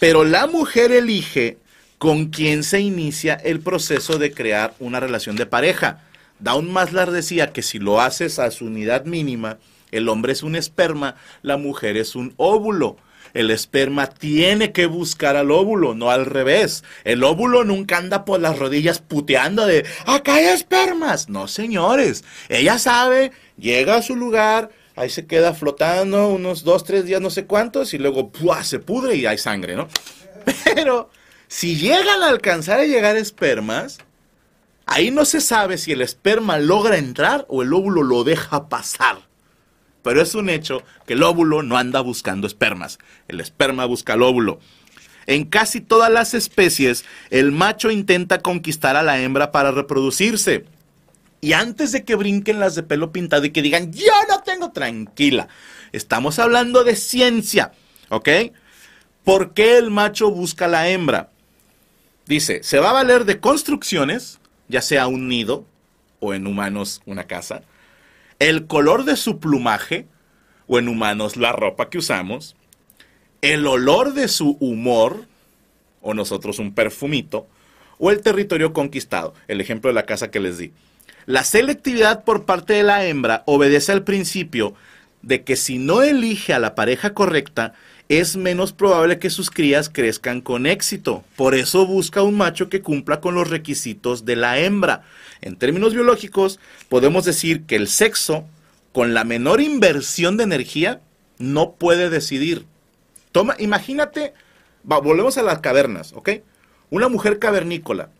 pero 0.00 0.24
la 0.24 0.46
mujer 0.46 0.90
elige 0.90 1.58
con 1.98 2.30
quien 2.30 2.64
se 2.64 2.80
inicia 2.80 3.34
el 3.34 3.60
proceso 3.60 4.18
de 4.18 4.32
crear 4.32 4.74
una 4.80 4.98
relación 4.98 5.36
de 5.36 5.46
pareja. 5.46 6.02
Daun 6.40 6.72
Maslar 6.72 7.10
decía 7.10 7.52
que 7.52 7.62
si 7.62 7.78
lo 7.78 8.00
haces 8.00 8.38
a 8.38 8.50
su 8.50 8.64
unidad 8.64 9.04
mínima, 9.04 9.58
el 9.92 10.08
hombre 10.08 10.32
es 10.32 10.42
un 10.42 10.56
esperma, 10.56 11.14
la 11.42 11.58
mujer 11.58 11.96
es 11.96 12.16
un 12.16 12.34
óvulo. 12.38 12.96
El 13.34 13.50
esperma 13.50 14.08
tiene 14.08 14.72
que 14.72 14.86
buscar 14.86 15.36
al 15.36 15.50
óvulo, 15.50 15.94
no 15.94 16.10
al 16.10 16.26
revés. 16.26 16.84
El 17.04 17.24
óvulo 17.24 17.64
nunca 17.64 17.96
anda 17.96 18.24
por 18.24 18.40
las 18.40 18.58
rodillas 18.58 18.98
puteando 18.98 19.66
de, 19.66 19.86
acá 20.06 20.34
hay 20.34 20.46
espermas. 20.46 21.28
No, 21.28 21.48
señores. 21.48 22.24
Ella 22.48 22.78
sabe, 22.78 23.32
llega 23.56 23.96
a 23.96 24.02
su 24.02 24.16
lugar, 24.16 24.70
ahí 24.96 25.10
se 25.10 25.26
queda 25.26 25.54
flotando 25.54 26.28
unos 26.28 26.64
dos, 26.64 26.84
tres 26.84 27.04
días, 27.04 27.20
no 27.20 27.30
sé 27.30 27.46
cuántos, 27.46 27.94
y 27.94 27.98
luego 27.98 28.30
se 28.62 28.78
pudre 28.78 29.16
y 29.16 29.26
hay 29.26 29.38
sangre, 29.38 29.76
¿no? 29.76 29.88
Pero 30.74 31.10
si 31.48 31.76
llegan 31.76 32.22
a 32.22 32.28
alcanzar 32.28 32.80
a 32.80 32.84
llegar 32.84 33.16
espermas, 33.16 33.98
ahí 34.86 35.10
no 35.10 35.24
se 35.24 35.40
sabe 35.40 35.78
si 35.78 35.92
el 35.92 36.02
esperma 36.02 36.58
logra 36.58 36.98
entrar 36.98 37.46
o 37.48 37.62
el 37.62 37.72
óvulo 37.72 38.02
lo 38.02 38.24
deja 38.24 38.68
pasar. 38.68 39.31
Pero 40.02 40.20
es 40.20 40.34
un 40.34 40.50
hecho 40.50 40.82
que 41.06 41.14
el 41.14 41.22
óvulo 41.22 41.62
no 41.62 41.76
anda 41.76 42.00
buscando 42.00 42.46
espermas. 42.46 42.98
El 43.28 43.40
esperma 43.40 43.84
busca 43.84 44.14
el 44.14 44.22
óvulo. 44.22 44.58
En 45.26 45.44
casi 45.44 45.80
todas 45.80 46.10
las 46.10 46.34
especies, 46.34 47.04
el 47.30 47.52
macho 47.52 47.90
intenta 47.90 48.40
conquistar 48.40 48.96
a 48.96 49.02
la 49.02 49.20
hembra 49.20 49.52
para 49.52 49.70
reproducirse. 49.70 50.64
Y 51.40 51.52
antes 51.54 51.92
de 51.92 52.04
que 52.04 52.14
brinquen 52.14 52.60
las 52.60 52.74
de 52.74 52.82
pelo 52.82 53.12
pintado 53.12 53.44
y 53.44 53.50
que 53.50 53.62
digan, 53.62 53.92
yo 53.92 54.12
no 54.28 54.42
tengo 54.42 54.70
tranquila, 54.70 55.48
estamos 55.90 56.38
hablando 56.38 56.84
de 56.84 56.94
ciencia, 56.94 57.72
¿ok? 58.10 58.28
¿Por 59.24 59.52
qué 59.52 59.76
el 59.78 59.90
macho 59.90 60.30
busca 60.30 60.66
a 60.66 60.68
la 60.68 60.88
hembra? 60.88 61.30
Dice, 62.26 62.62
se 62.62 62.78
va 62.78 62.90
a 62.90 62.94
valer 62.94 63.24
de 63.24 63.40
construcciones, 63.40 64.38
ya 64.68 64.82
sea 64.82 65.08
un 65.08 65.26
nido 65.28 65.66
o 66.20 66.32
en 66.32 66.46
humanos 66.46 67.02
una 67.06 67.26
casa, 67.26 67.62
el 68.42 68.66
color 68.66 69.04
de 69.04 69.14
su 69.14 69.38
plumaje 69.38 70.08
o 70.66 70.80
en 70.80 70.88
humanos 70.88 71.36
la 71.36 71.52
ropa 71.52 71.88
que 71.88 71.98
usamos, 71.98 72.56
el 73.40 73.68
olor 73.68 74.14
de 74.14 74.26
su 74.26 74.56
humor 74.58 75.26
o 76.00 76.12
nosotros 76.12 76.58
un 76.58 76.74
perfumito, 76.74 77.46
o 77.98 78.10
el 78.10 78.20
territorio 78.20 78.72
conquistado, 78.72 79.32
el 79.46 79.60
ejemplo 79.60 79.90
de 79.90 79.94
la 79.94 80.06
casa 80.06 80.32
que 80.32 80.40
les 80.40 80.58
di. 80.58 80.72
La 81.24 81.44
selectividad 81.44 82.24
por 82.24 82.44
parte 82.44 82.72
de 82.72 82.82
la 82.82 83.04
hembra 83.04 83.44
obedece 83.46 83.92
al 83.92 84.02
principio 84.02 84.74
de 85.22 85.44
que 85.44 85.54
si 85.54 85.78
no 85.78 86.02
elige 86.02 86.52
a 86.52 86.58
la 86.58 86.74
pareja 86.74 87.14
correcta, 87.14 87.74
es 88.08 88.36
menos 88.36 88.72
probable 88.72 89.18
que 89.18 89.30
sus 89.30 89.50
crías 89.50 89.88
crezcan 89.88 90.40
con 90.40 90.66
éxito. 90.66 91.24
Por 91.36 91.54
eso 91.54 91.86
busca 91.86 92.22
un 92.22 92.36
macho 92.36 92.68
que 92.68 92.82
cumpla 92.82 93.20
con 93.20 93.34
los 93.34 93.48
requisitos 93.48 94.24
de 94.24 94.36
la 94.36 94.58
hembra. 94.58 95.02
En 95.40 95.56
términos 95.56 95.94
biológicos, 95.94 96.60
podemos 96.88 97.24
decir 97.24 97.64
que 97.64 97.76
el 97.76 97.88
sexo, 97.88 98.44
con 98.92 99.14
la 99.14 99.24
menor 99.24 99.60
inversión 99.60 100.36
de 100.36 100.44
energía, 100.44 101.00
no 101.38 101.72
puede 101.72 102.10
decidir. 102.10 102.66
Toma, 103.32 103.56
imagínate, 103.58 104.34
volvemos 104.82 105.38
a 105.38 105.42
las 105.42 105.60
cavernas, 105.60 106.12
¿ok? 106.12 106.30
Una 106.90 107.08
mujer 107.08 107.38
cavernícola 107.38 108.10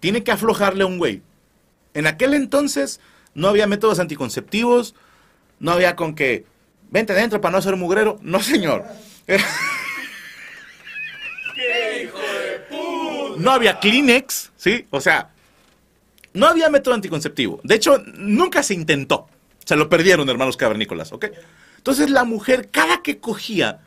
tiene 0.00 0.24
que 0.24 0.32
aflojarle 0.32 0.82
a 0.82 0.86
un 0.86 0.98
güey. 0.98 1.22
En 1.94 2.06
aquel 2.06 2.34
entonces 2.34 3.00
no 3.34 3.48
había 3.48 3.66
métodos 3.66 3.98
anticonceptivos, 3.98 4.94
no 5.60 5.72
había 5.72 5.96
con 5.96 6.14
que 6.14 6.44
vente 6.90 7.12
adentro 7.12 7.40
para 7.40 7.56
no 7.56 7.62
ser 7.62 7.76
mugrero. 7.76 8.18
No, 8.22 8.40
señor. 8.40 8.84
¡Qué 9.26 9.36
hijo 12.02 12.18
de 12.18 12.58
puta! 12.68 13.40
No 13.40 13.50
había 13.50 13.78
Kleenex, 13.80 14.52
¿sí? 14.56 14.86
O 14.90 15.00
sea, 15.00 15.30
no 16.32 16.46
había 16.46 16.70
método 16.70 16.94
anticonceptivo. 16.94 17.60
De 17.64 17.74
hecho, 17.74 18.02
nunca 18.14 18.62
se 18.62 18.74
intentó. 18.74 19.28
Se 19.64 19.74
lo 19.76 19.88
perdieron, 19.88 20.28
hermanos 20.28 20.56
cavernícolas, 20.56 21.12
¿ok? 21.12 21.26
Entonces 21.78 22.10
la 22.10 22.24
mujer, 22.24 22.70
cada 22.70 23.02
que 23.02 23.18
cogía, 23.18 23.80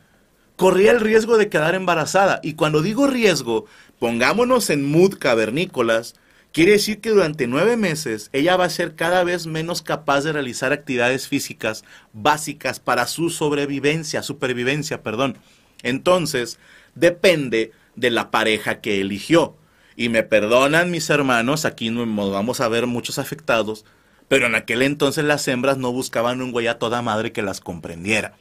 corría 0.55 0.91
el 0.91 0.99
riesgo 0.99 1.37
de 1.37 1.49
quedar 1.49 1.75
embarazada. 1.75 2.39
Y 2.43 2.53
cuando 2.53 2.81
digo 2.81 3.07
riesgo, 3.07 3.65
pongámonos 3.99 4.69
en 4.69 4.85
mood 4.85 5.17
cavernícolas, 5.17 6.15
Quiere 6.51 6.71
decir 6.71 6.99
que 6.99 7.11
durante 7.11 7.45
nueve 7.45 7.77
meses 7.77 8.29
ella 8.33 8.57
va 8.57 8.65
a 8.65 8.69
ser 8.71 8.95
cada 8.95 9.23
vez 9.23 9.45
menos 9.45 9.83
capaz 9.83 10.23
de 10.23 10.33
realizar 10.33 10.73
actividades 10.73 11.27
físicas 11.27 11.83
básicas 12.11 12.79
para 12.79 13.05
su 13.05 13.29
sobrevivencia, 13.29 14.23
supervivencia, 14.23 15.03
perdón. 15.03 15.37
Entonces, 15.83 16.57
depende 16.95 17.71
de 17.95 18.09
la 18.09 18.31
pareja 18.31 18.81
que 18.81 18.99
eligió. 18.99 19.55
Y 19.95 20.09
me 20.09 20.23
perdonan 20.23 20.89
mis 20.89 21.09
hermanos, 21.09 21.65
aquí 21.65 21.91
nos 21.91 22.31
vamos 22.31 22.61
a 22.61 22.67
ver 22.67 22.87
muchos 22.87 23.19
afectados, 23.19 23.85
pero 24.27 24.47
en 24.47 24.55
aquel 24.55 24.81
entonces 24.81 25.25
las 25.25 25.47
hembras 25.47 25.77
no 25.77 25.91
buscaban 25.91 26.41
un 26.41 26.51
güey 26.51 26.67
a 26.67 26.79
toda 26.79 27.01
madre 27.03 27.31
que 27.31 27.43
las 27.43 27.59
comprendiera. 27.59 28.33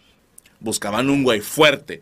Buscaban 0.61 1.11
un 1.11 1.25
güey 1.25 1.41
fuerte, 1.41 2.01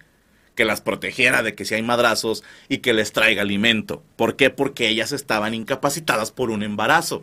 que 0.56 0.64
las 0.64 0.80
protegiera 0.80 1.44
de 1.44 1.54
que 1.54 1.64
si 1.64 1.74
hay 1.74 1.82
madrazos 1.82 2.42
y 2.68 2.78
que 2.78 2.94
les 2.94 3.12
traiga 3.12 3.42
alimento. 3.42 4.02
¿Por 4.16 4.34
qué? 4.34 4.50
Porque 4.50 4.88
ellas 4.88 5.12
estaban 5.12 5.54
incapacitadas 5.54 6.32
por 6.32 6.50
un 6.50 6.64
embarazo. 6.64 7.22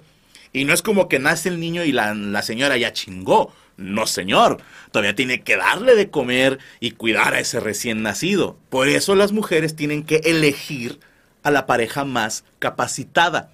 Y 0.53 0.65
no 0.65 0.73
es 0.73 0.83
como 0.83 1.09
que 1.09 1.19
nace 1.19 1.49
el 1.49 1.59
niño 1.59 1.83
y 1.83 1.91
la, 1.91 2.13
la, 2.13 2.43
señora 2.43 2.77
ya 2.77 2.93
chingó. 2.93 3.53
No, 3.75 4.05
señor. 4.05 4.61
Todavía 4.91 5.15
tiene 5.15 5.41
que 5.41 5.57
darle 5.57 5.95
de 5.95 6.11
comer 6.11 6.59
y 6.79 6.91
cuidar 6.91 7.33
a 7.33 7.39
ese 7.39 7.59
recién 7.59 8.03
nacido. 8.03 8.55
Por 8.69 8.87
eso 8.87 9.15
las 9.15 9.31
mujeres 9.31 9.75
tienen 9.75 10.03
que 10.03 10.17
elegir 10.17 10.99
a 11.41 11.49
la 11.49 11.65
pareja 11.65 12.05
más 12.05 12.45
capacitada. 12.59 13.51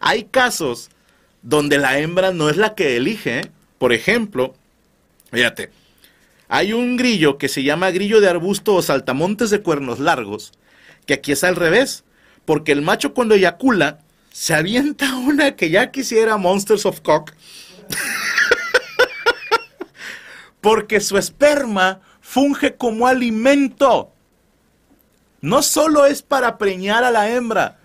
Hay 0.00 0.24
casos 0.24 0.90
donde 1.42 1.76
la 1.76 1.98
hembra 1.98 2.32
no 2.32 2.48
es 2.48 2.56
la 2.56 2.74
que 2.74 2.96
elige. 2.96 3.40
¿eh? 3.40 3.50
Por 3.78 3.92
ejemplo, 3.92 4.54
fíjate, 5.30 5.70
hay 6.52 6.72
un 6.72 6.96
grillo 6.96 7.38
que 7.38 7.48
se 7.48 7.62
llama 7.62 7.92
grillo 7.92 8.20
de 8.20 8.28
arbusto 8.28 8.74
o 8.74 8.82
saltamontes 8.82 9.50
de 9.50 9.62
cuernos 9.62 10.00
largos, 10.00 10.52
que 11.06 11.14
aquí 11.14 11.30
es 11.30 11.44
al 11.44 11.54
revés, 11.54 12.02
porque 12.44 12.72
el 12.72 12.82
macho 12.82 13.14
cuando 13.14 13.36
eyacula 13.36 14.00
se 14.32 14.54
avienta 14.54 15.14
una 15.16 15.54
que 15.54 15.70
ya 15.70 15.92
quisiera 15.92 16.38
Monsters 16.38 16.86
of 16.86 17.02
Cock, 17.02 17.34
porque 20.60 21.00
su 21.00 21.18
esperma 21.18 22.00
funge 22.20 22.74
como 22.74 23.06
alimento. 23.06 24.12
No 25.40 25.62
solo 25.62 26.04
es 26.04 26.22
para 26.22 26.58
preñar 26.58 27.04
a 27.04 27.12
la 27.12 27.30
hembra, 27.30 27.78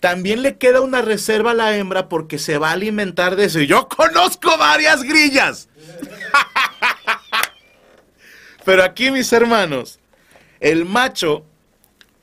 también 0.00 0.42
le 0.42 0.58
queda 0.58 0.80
una 0.80 1.00
reserva 1.00 1.52
a 1.52 1.54
la 1.54 1.76
hembra 1.76 2.08
porque 2.08 2.40
se 2.40 2.58
va 2.58 2.70
a 2.70 2.72
alimentar 2.72 3.36
de 3.36 3.44
eso. 3.44 3.60
Yo 3.60 3.88
conozco 3.88 4.58
varias 4.58 5.04
grillas. 5.04 5.69
Pero 8.70 8.84
aquí, 8.84 9.10
mis 9.10 9.32
hermanos, 9.32 9.98
el 10.60 10.84
macho 10.84 11.44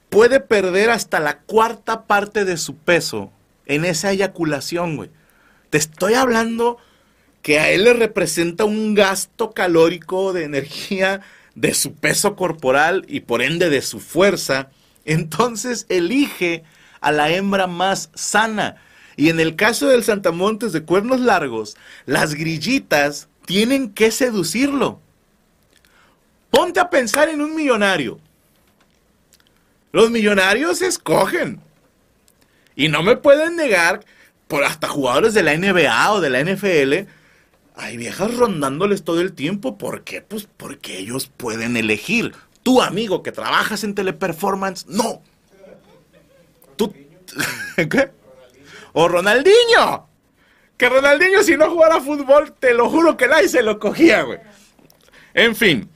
puede 0.07 0.39
perder 0.39 0.89
hasta 0.89 1.19
la 1.19 1.39
cuarta 1.39 2.05
parte 2.05 2.45
de 2.45 2.55
su 2.55 2.77
peso 2.77 3.33
en 3.65 3.83
esa 3.83 4.13
eyaculación, 4.13 4.95
güey. 4.95 5.09
Te 5.69 5.77
estoy 5.77 6.13
hablando 6.13 6.77
que 7.41 7.59
a 7.59 7.69
él 7.71 7.83
le 7.83 7.91
representa 7.91 8.63
un 8.63 8.95
gasto 8.95 9.51
calórico 9.51 10.31
de 10.31 10.45
energía 10.45 11.19
de 11.55 11.73
su 11.73 11.95
peso 11.95 12.37
corporal 12.37 13.03
y 13.09 13.19
por 13.19 13.41
ende 13.41 13.69
de 13.69 13.81
su 13.81 13.99
fuerza. 13.99 14.69
Entonces 15.03 15.85
elige 15.89 16.63
a 17.01 17.11
la 17.11 17.29
hembra 17.29 17.67
más 17.67 18.09
sana. 18.15 18.77
Y 19.17 19.27
en 19.27 19.41
el 19.41 19.57
caso 19.57 19.89
del 19.89 20.05
Santamontes 20.05 20.71
de 20.71 20.83
cuernos 20.83 21.19
largos, 21.19 21.75
las 22.05 22.35
grillitas 22.35 23.27
tienen 23.45 23.89
que 23.93 24.11
seducirlo. 24.11 25.01
Ponte 26.49 26.79
a 26.79 26.89
pensar 26.89 27.29
en 27.29 27.41
un 27.41 27.55
millonario. 27.55 28.19
Los 29.91 30.11
millonarios 30.11 30.81
escogen. 30.81 31.61
Y 32.75 32.89
no 32.89 33.03
me 33.03 33.17
pueden 33.17 33.55
negar, 33.55 34.05
por 34.47 34.63
hasta 34.63 34.87
jugadores 34.87 35.33
de 35.33 35.43
la 35.43 35.57
NBA 35.57 36.13
o 36.13 36.21
de 36.21 36.29
la 36.29 36.43
NFL, 36.43 37.09
hay 37.75 37.97
viejas 37.97 38.35
rondándoles 38.35 39.03
todo 39.03 39.21
el 39.21 39.33
tiempo. 39.33 39.77
¿Por 39.77 40.03
qué? 40.03 40.21
Pues 40.21 40.47
porque 40.57 40.97
ellos 40.97 41.29
pueden 41.35 41.77
elegir. 41.77 42.33
Tu 42.63 42.81
amigo 42.81 43.23
que 43.23 43.31
trabajas 43.31 43.83
en 43.83 43.95
teleperformance, 43.95 44.87
no. 44.87 45.21
Tú, 46.75 46.93
¿Qué? 47.75 48.11
O 48.93 49.07
Ronaldinho. 49.07 50.07
Que 50.77 50.89
Ronaldinho 50.89 51.43
si 51.43 51.57
no 51.57 51.69
jugara 51.71 52.01
fútbol, 52.01 52.53
te 52.59 52.73
lo 52.73 52.89
juro 52.89 53.17
que 53.17 53.27
nadie 53.27 53.47
se 53.47 53.63
lo 53.63 53.79
cogía, 53.79 54.23
güey. 54.23 54.39
En 55.33 55.55
fin. 55.55 55.89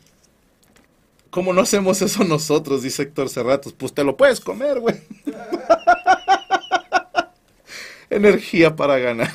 ¿Cómo 1.31 1.53
no 1.53 1.61
hacemos 1.61 2.01
eso 2.01 2.25
nosotros? 2.25 2.83
Dice 2.83 3.03
Héctor 3.03 3.29
Cerratos. 3.29 3.73
Pues 3.73 3.93
te 3.93 4.03
lo 4.03 4.17
puedes 4.17 4.41
comer, 4.41 4.79
güey. 4.79 4.95
Energía 8.09 8.75
para 8.75 8.99
ganar. 8.99 9.31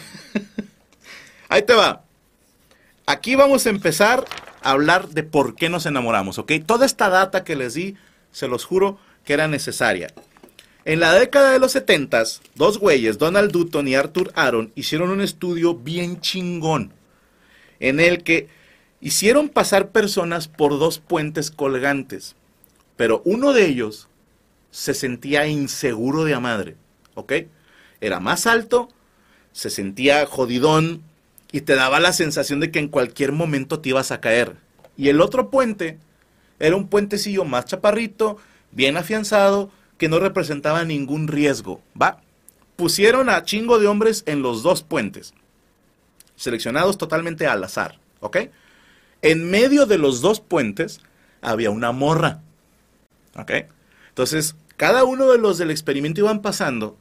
Ahí 1.48 1.62
te 1.62 1.72
va. 1.72 2.04
Aquí 3.06 3.34
vamos 3.34 3.66
a 3.66 3.70
empezar 3.70 4.24
a 4.62 4.72
hablar 4.72 5.08
de 5.08 5.22
por 5.22 5.54
qué 5.54 5.70
nos 5.70 5.86
enamoramos, 5.86 6.38
¿ok? 6.38 6.52
Toda 6.66 6.84
esta 6.84 7.08
data 7.08 7.44
que 7.44 7.56
les 7.56 7.74
di, 7.74 7.96
se 8.30 8.46
los 8.46 8.66
juro 8.66 8.98
que 9.24 9.32
era 9.32 9.48
necesaria. 9.48 10.12
En 10.84 11.00
la 11.00 11.14
década 11.14 11.52
de 11.52 11.58
los 11.58 11.72
70, 11.72 12.22
dos 12.56 12.78
güeyes, 12.78 13.16
Donald 13.16 13.50
Dutton 13.50 13.88
y 13.88 13.94
Arthur 13.94 14.32
Aaron, 14.34 14.70
hicieron 14.74 15.10
un 15.10 15.22
estudio 15.22 15.74
bien 15.74 16.20
chingón 16.20 16.92
en 17.80 18.00
el 18.00 18.22
que 18.22 18.48
hicieron 19.06 19.50
pasar 19.50 19.90
personas 19.90 20.48
por 20.48 20.80
dos 20.80 20.98
puentes 20.98 21.52
colgantes, 21.52 22.34
pero 22.96 23.22
uno 23.24 23.52
de 23.52 23.66
ellos 23.66 24.08
se 24.72 24.94
sentía 24.94 25.46
inseguro 25.46 26.24
de 26.24 26.34
a 26.34 26.40
madre, 26.40 26.74
¿ok? 27.14 27.32
Era 28.00 28.18
más 28.18 28.48
alto, 28.48 28.88
se 29.52 29.70
sentía 29.70 30.26
jodidón 30.26 31.04
y 31.52 31.60
te 31.60 31.76
daba 31.76 32.00
la 32.00 32.12
sensación 32.12 32.58
de 32.58 32.72
que 32.72 32.80
en 32.80 32.88
cualquier 32.88 33.30
momento 33.30 33.78
te 33.78 33.90
ibas 33.90 34.10
a 34.10 34.20
caer. 34.20 34.56
Y 34.96 35.08
el 35.08 35.20
otro 35.20 35.50
puente 35.50 36.00
era 36.58 36.74
un 36.74 36.88
puentecillo 36.88 37.44
más 37.44 37.66
chaparrito, 37.66 38.38
bien 38.72 38.96
afianzado, 38.96 39.70
que 39.98 40.08
no 40.08 40.18
representaba 40.18 40.84
ningún 40.84 41.28
riesgo, 41.28 41.80
¿va? 42.00 42.22
Pusieron 42.74 43.28
a 43.28 43.44
chingo 43.44 43.78
de 43.78 43.86
hombres 43.86 44.24
en 44.26 44.42
los 44.42 44.64
dos 44.64 44.82
puentes, 44.82 45.32
seleccionados 46.34 46.98
totalmente 46.98 47.46
al 47.46 47.62
azar, 47.62 48.00
¿ok? 48.18 48.38
En 49.22 49.50
medio 49.50 49.86
de 49.86 49.98
los 49.98 50.20
dos 50.20 50.40
puentes 50.40 51.00
había 51.40 51.70
una 51.70 51.92
morra, 51.92 52.40
¿ok? 53.36 53.52
Entonces, 54.08 54.56
cada 54.76 55.04
uno 55.04 55.30
de 55.30 55.38
los 55.38 55.58
del 55.58 55.70
experimento 55.70 56.20
iban 56.20 56.42
pasando 56.42 56.96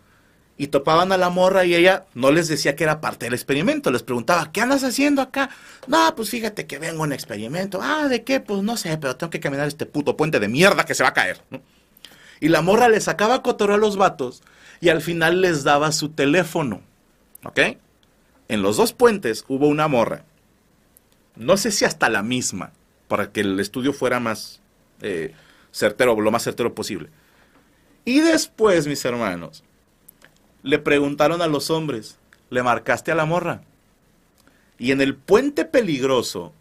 y 0.57 0.67
topaban 0.67 1.11
a 1.11 1.17
la 1.17 1.29
morra 1.29 1.65
y 1.65 1.75
ella 1.75 2.05
no 2.13 2.31
les 2.31 2.47
decía 2.47 2.75
que 2.75 2.85
era 2.85 3.01
parte 3.01 3.25
del 3.25 3.33
experimento, 3.33 3.91
les 3.91 4.03
preguntaba, 4.03 4.51
¿qué 4.51 4.61
andas 4.61 4.83
haciendo 4.83 5.21
acá? 5.21 5.49
No, 5.87 6.15
pues 6.15 6.29
fíjate 6.29 6.65
que 6.65 6.79
vengo 6.79 7.03
en 7.03 7.11
experimento. 7.11 7.79
Ah, 7.81 8.07
¿de 8.07 8.23
qué? 8.23 8.39
Pues 8.39 8.63
no 8.63 8.77
sé, 8.77 8.97
pero 8.97 9.17
tengo 9.17 9.29
que 9.29 9.41
caminar 9.41 9.67
este 9.67 9.85
puto 9.85 10.15
puente 10.15 10.39
de 10.39 10.47
mierda 10.47 10.85
que 10.85 10.95
se 10.95 11.03
va 11.03 11.09
a 11.09 11.13
caer. 11.13 11.41
Y 12.39 12.47
la 12.47 12.61
morra 12.61 12.87
le 12.87 13.01
sacaba 13.01 13.41
cotorreo 13.41 13.75
a 13.75 13.79
los 13.79 13.97
vatos 13.97 14.43
y 14.79 14.89
al 14.89 15.01
final 15.01 15.41
les 15.41 15.63
daba 15.63 15.91
su 15.91 16.09
teléfono. 16.09 16.81
¿Ok? 17.43 17.59
En 18.47 18.61
los 18.61 18.77
dos 18.77 18.93
puentes 18.93 19.43
hubo 19.47 19.67
una 19.67 19.87
morra. 19.87 20.23
No 21.35 21.57
sé 21.57 21.71
si 21.71 21.85
hasta 21.85 22.09
la 22.09 22.23
misma, 22.23 22.71
para 23.07 23.31
que 23.31 23.41
el 23.41 23.59
estudio 23.59 23.93
fuera 23.93 24.19
más 24.19 24.61
eh, 25.01 25.33
certero, 25.71 26.19
lo 26.19 26.31
más 26.31 26.43
certero 26.43 26.73
posible. 26.73 27.09
Y 28.05 28.19
después, 28.19 28.87
mis 28.87 29.03
hermanos, 29.03 29.63
le 30.63 30.79
preguntaron 30.79 31.41
a 31.41 31.47
los 31.47 31.69
hombres, 31.69 32.17
¿le 32.49 32.63
marcaste 32.63 33.11
a 33.11 33.15
la 33.15 33.25
morra? 33.25 33.61
Y 34.77 34.91
en 34.91 35.01
el 35.01 35.15
puente 35.15 35.65
peligroso, 35.65 36.53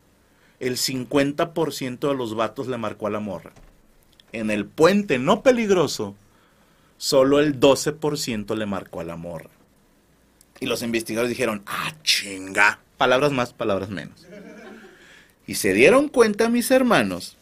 el 0.60 0.76
50% 0.76 2.08
de 2.08 2.14
los 2.14 2.34
vatos 2.34 2.66
le 2.66 2.78
marcó 2.78 3.06
a 3.06 3.10
la 3.10 3.20
morra. 3.20 3.52
En 4.32 4.50
el 4.50 4.66
puente 4.66 5.18
no 5.18 5.42
peligroso, 5.42 6.16
solo 6.96 7.38
el 7.38 7.60
12% 7.60 8.56
le 8.56 8.66
marcó 8.66 9.00
a 9.00 9.04
la 9.04 9.16
morra. 9.16 9.50
Y 10.60 10.66
los 10.66 10.82
investigadores 10.82 11.28
dijeron, 11.28 11.62
ah, 11.66 11.92
chinga. 12.02 12.80
Palabras 12.96 13.32
más, 13.32 13.52
palabras 13.52 13.90
menos. 13.90 14.26
Y 15.46 15.56
se 15.56 15.72
dieron 15.72 16.08
cuenta, 16.08 16.48
mis 16.48 16.70
hermanos, 16.70 17.36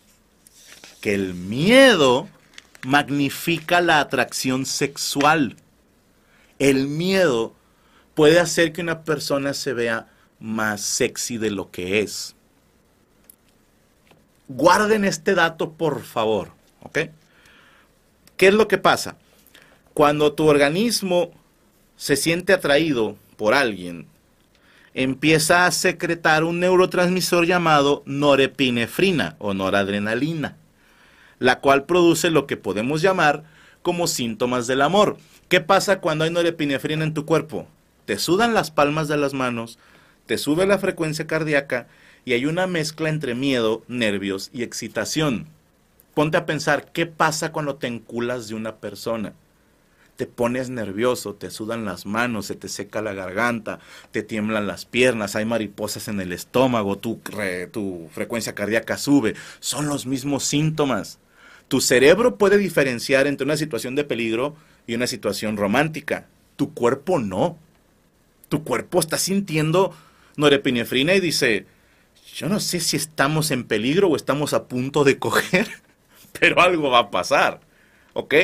que 1.01 1.15
el 1.15 1.35
miedo 1.35 2.29
magnifica 2.85 3.81
la 3.81 4.01
atracción 4.01 4.67
sexual 4.67 5.57
el 6.62 6.87
miedo 6.87 7.55
puede 8.15 8.38
hacer 8.38 8.73
que 8.73 8.83
una 8.83 9.03
persona 9.03 9.53
se 9.53 9.73
vea 9.73 10.07
más 10.38 10.81
sexy 10.81 11.37
de 11.37 11.51
lo 11.51 11.73
que 11.73 11.99
es. 11.99 12.37
Guarden 14.47 15.05
este 15.05 15.35
dato, 15.35 15.73
por 15.73 16.05
favor. 16.05 16.53
¿Qué 16.93 18.47
es 18.47 18.55
lo 18.55 18.69
que 18.69 18.79
pasa? 18.79 19.17
Cuando 19.93 20.35
tu 20.35 20.47
organismo 20.47 21.33
se 21.97 22.15
siente 22.15 22.53
atraído 22.53 23.17
por 23.37 23.55
alguien, 23.55 24.07
empieza 24.95 25.67
a 25.67 25.71
secretar 25.71 26.45
un 26.45 26.61
neurotransmisor 26.61 27.47
llamado 27.47 28.03
norepinefrina 28.05 29.37
o 29.39 29.55
noradrenalina, 29.55 30.57
la 31.39 31.61
cual 31.61 31.85
produce 31.85 32.31
lo 32.31 32.47
que 32.47 32.57
podemos 32.57 33.03
llamar 33.03 33.45
como 33.83 34.07
síntomas 34.07 34.67
del 34.67 34.83
amor. 34.83 35.17
¿Qué 35.49 35.61
pasa 35.61 36.01
cuando 36.01 36.25
hay 36.25 36.31
norepinefrina 36.31 37.05
en 37.05 37.15
tu 37.15 37.27
cuerpo? 37.27 37.67
Te 38.05 38.19
sudan 38.19 38.55
las 38.55 38.71
palmas 38.71 39.09
de 39.09 39.17
las 39.17 39.33
manos, 39.33 39.79
te 40.27 40.39
sube 40.39 40.67
la 40.67 40.79
frecuencia 40.79 41.27
cardíaca 41.27 41.87
y 42.25 42.35
hay 42.35 42.47
una 42.47 42.67
mezcla 42.67 43.09
entre 43.09 43.35
miedo, 43.35 43.83
nervios 43.89 44.51
y 44.53 44.63
excitación. 44.63 45.47
Ponte 46.15 46.37
a 46.37 46.47
pensar, 46.47 46.93
¿qué 46.93 47.07
pasa 47.07 47.53
cuando 47.53 47.77
te 47.77 47.87
enculas 47.87 48.49
de 48.49 48.55
una 48.55 48.77
persona? 48.77 49.33
Te 50.16 50.27
pones 50.27 50.68
nervioso, 50.68 51.35
te 51.35 51.51
sudan 51.51 51.85
las 51.85 52.07
manos, 52.07 52.46
se 52.46 52.55
te 52.55 52.68
seca 52.68 53.03
la 53.03 53.14
garganta, 53.14 53.81
te 54.11 54.22
tiemblan 54.22 54.66
las 54.66 54.85
piernas, 54.85 55.37
hay 55.37 55.44
mariposas 55.44 56.09
en 56.09 56.20
el 56.20 56.33
estómago, 56.33 56.98
tu, 56.98 57.20
tu 57.72 58.09
frecuencia 58.12 58.55
cardíaca 58.55 58.98
sube. 58.98 59.35
Son 59.61 59.87
los 59.88 60.07
mismos 60.07 60.44
síntomas. 60.44 61.18
Tu 61.68 61.81
cerebro 61.81 62.37
puede 62.37 62.59
diferenciar 62.59 63.27
entre 63.27 63.46
una 63.46 63.57
situación 63.57 63.94
de 63.94 64.05
peligro 64.05 64.55
y 64.87 64.94
una 64.94 65.07
situación 65.07 65.57
romántica. 65.57 66.27
Tu 66.57 66.75
cuerpo 66.75 67.18
no. 67.18 67.57
Tu 68.48 68.62
cuerpo 68.62 69.01
está 69.01 69.16
sintiendo 69.16 69.94
norepinefrina 70.37 71.14
y 71.14 71.20
dice, 71.20 71.66
yo 72.35 72.48
no 72.48 72.61
sé 72.61 72.81
si 72.81 72.96
estamos 72.96 73.51
en 73.51 73.64
peligro 73.64 74.09
o 74.09 74.16
estamos 74.16 74.53
a 74.53 74.64
punto 74.64 75.05
de 75.05 75.18
coger, 75.18 75.68
pero 76.38 76.61
algo 76.61 76.90
va 76.90 77.01
a 77.01 77.11
pasar. 77.11 77.61
¿Ok? 78.12 78.35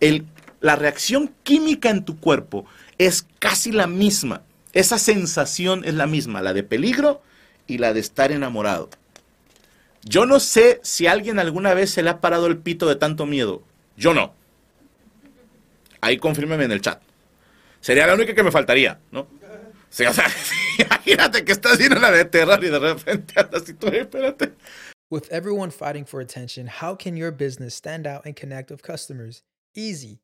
El, 0.00 0.26
la 0.64 0.76
reacción 0.76 1.34
química 1.42 1.90
en 1.90 2.06
tu 2.06 2.18
cuerpo 2.18 2.64
es 2.96 3.26
casi 3.38 3.70
la 3.70 3.86
misma. 3.86 4.44
Esa 4.72 4.98
sensación 4.98 5.84
es 5.84 5.92
la 5.92 6.06
misma, 6.06 6.40
la 6.40 6.54
de 6.54 6.62
peligro 6.62 7.20
y 7.66 7.76
la 7.76 7.92
de 7.92 8.00
estar 8.00 8.32
enamorado. 8.32 8.88
Yo 10.04 10.24
no 10.24 10.40
sé 10.40 10.80
si 10.82 11.06
alguien 11.06 11.38
alguna 11.38 11.74
vez 11.74 11.90
se 11.90 12.02
le 12.02 12.08
ha 12.08 12.22
parado 12.22 12.46
el 12.46 12.56
pito 12.56 12.88
de 12.88 12.96
tanto 12.96 13.26
miedo. 13.26 13.62
Yo 13.98 14.14
no. 14.14 14.32
Ahí 16.00 16.16
confírmeme 16.16 16.64
en 16.64 16.72
el 16.72 16.80
chat. 16.80 17.02
Sería 17.82 18.06
la 18.06 18.14
única 18.14 18.34
que 18.34 18.42
me 18.42 18.50
faltaría, 18.50 18.98
¿no? 19.10 19.28
Sea, 19.90 20.12
imagínate 20.78 21.44
que 21.44 21.52
estás 21.52 21.76
viendo 21.76 22.00
la 22.00 22.10
de 22.10 22.24
terror 22.24 22.64
y 22.64 22.70
de 22.70 22.78
repente 22.78 23.38
andas 23.38 23.68
y 23.68 23.74
tú, 23.74 23.88
espérate. 23.88 24.54
With 25.10 25.30
everyone 25.30 25.70
fighting 25.70 26.06
for 26.06 26.22
attention, 26.22 26.68
how 26.80 26.96
can 26.96 27.18
your 27.18 27.30
business 27.30 27.74
stand 27.74 28.06
out 28.06 28.24
and 28.24 28.34
connect 28.34 28.70
with 28.70 28.80
customers? 28.80 29.42
Easy. 29.74 30.23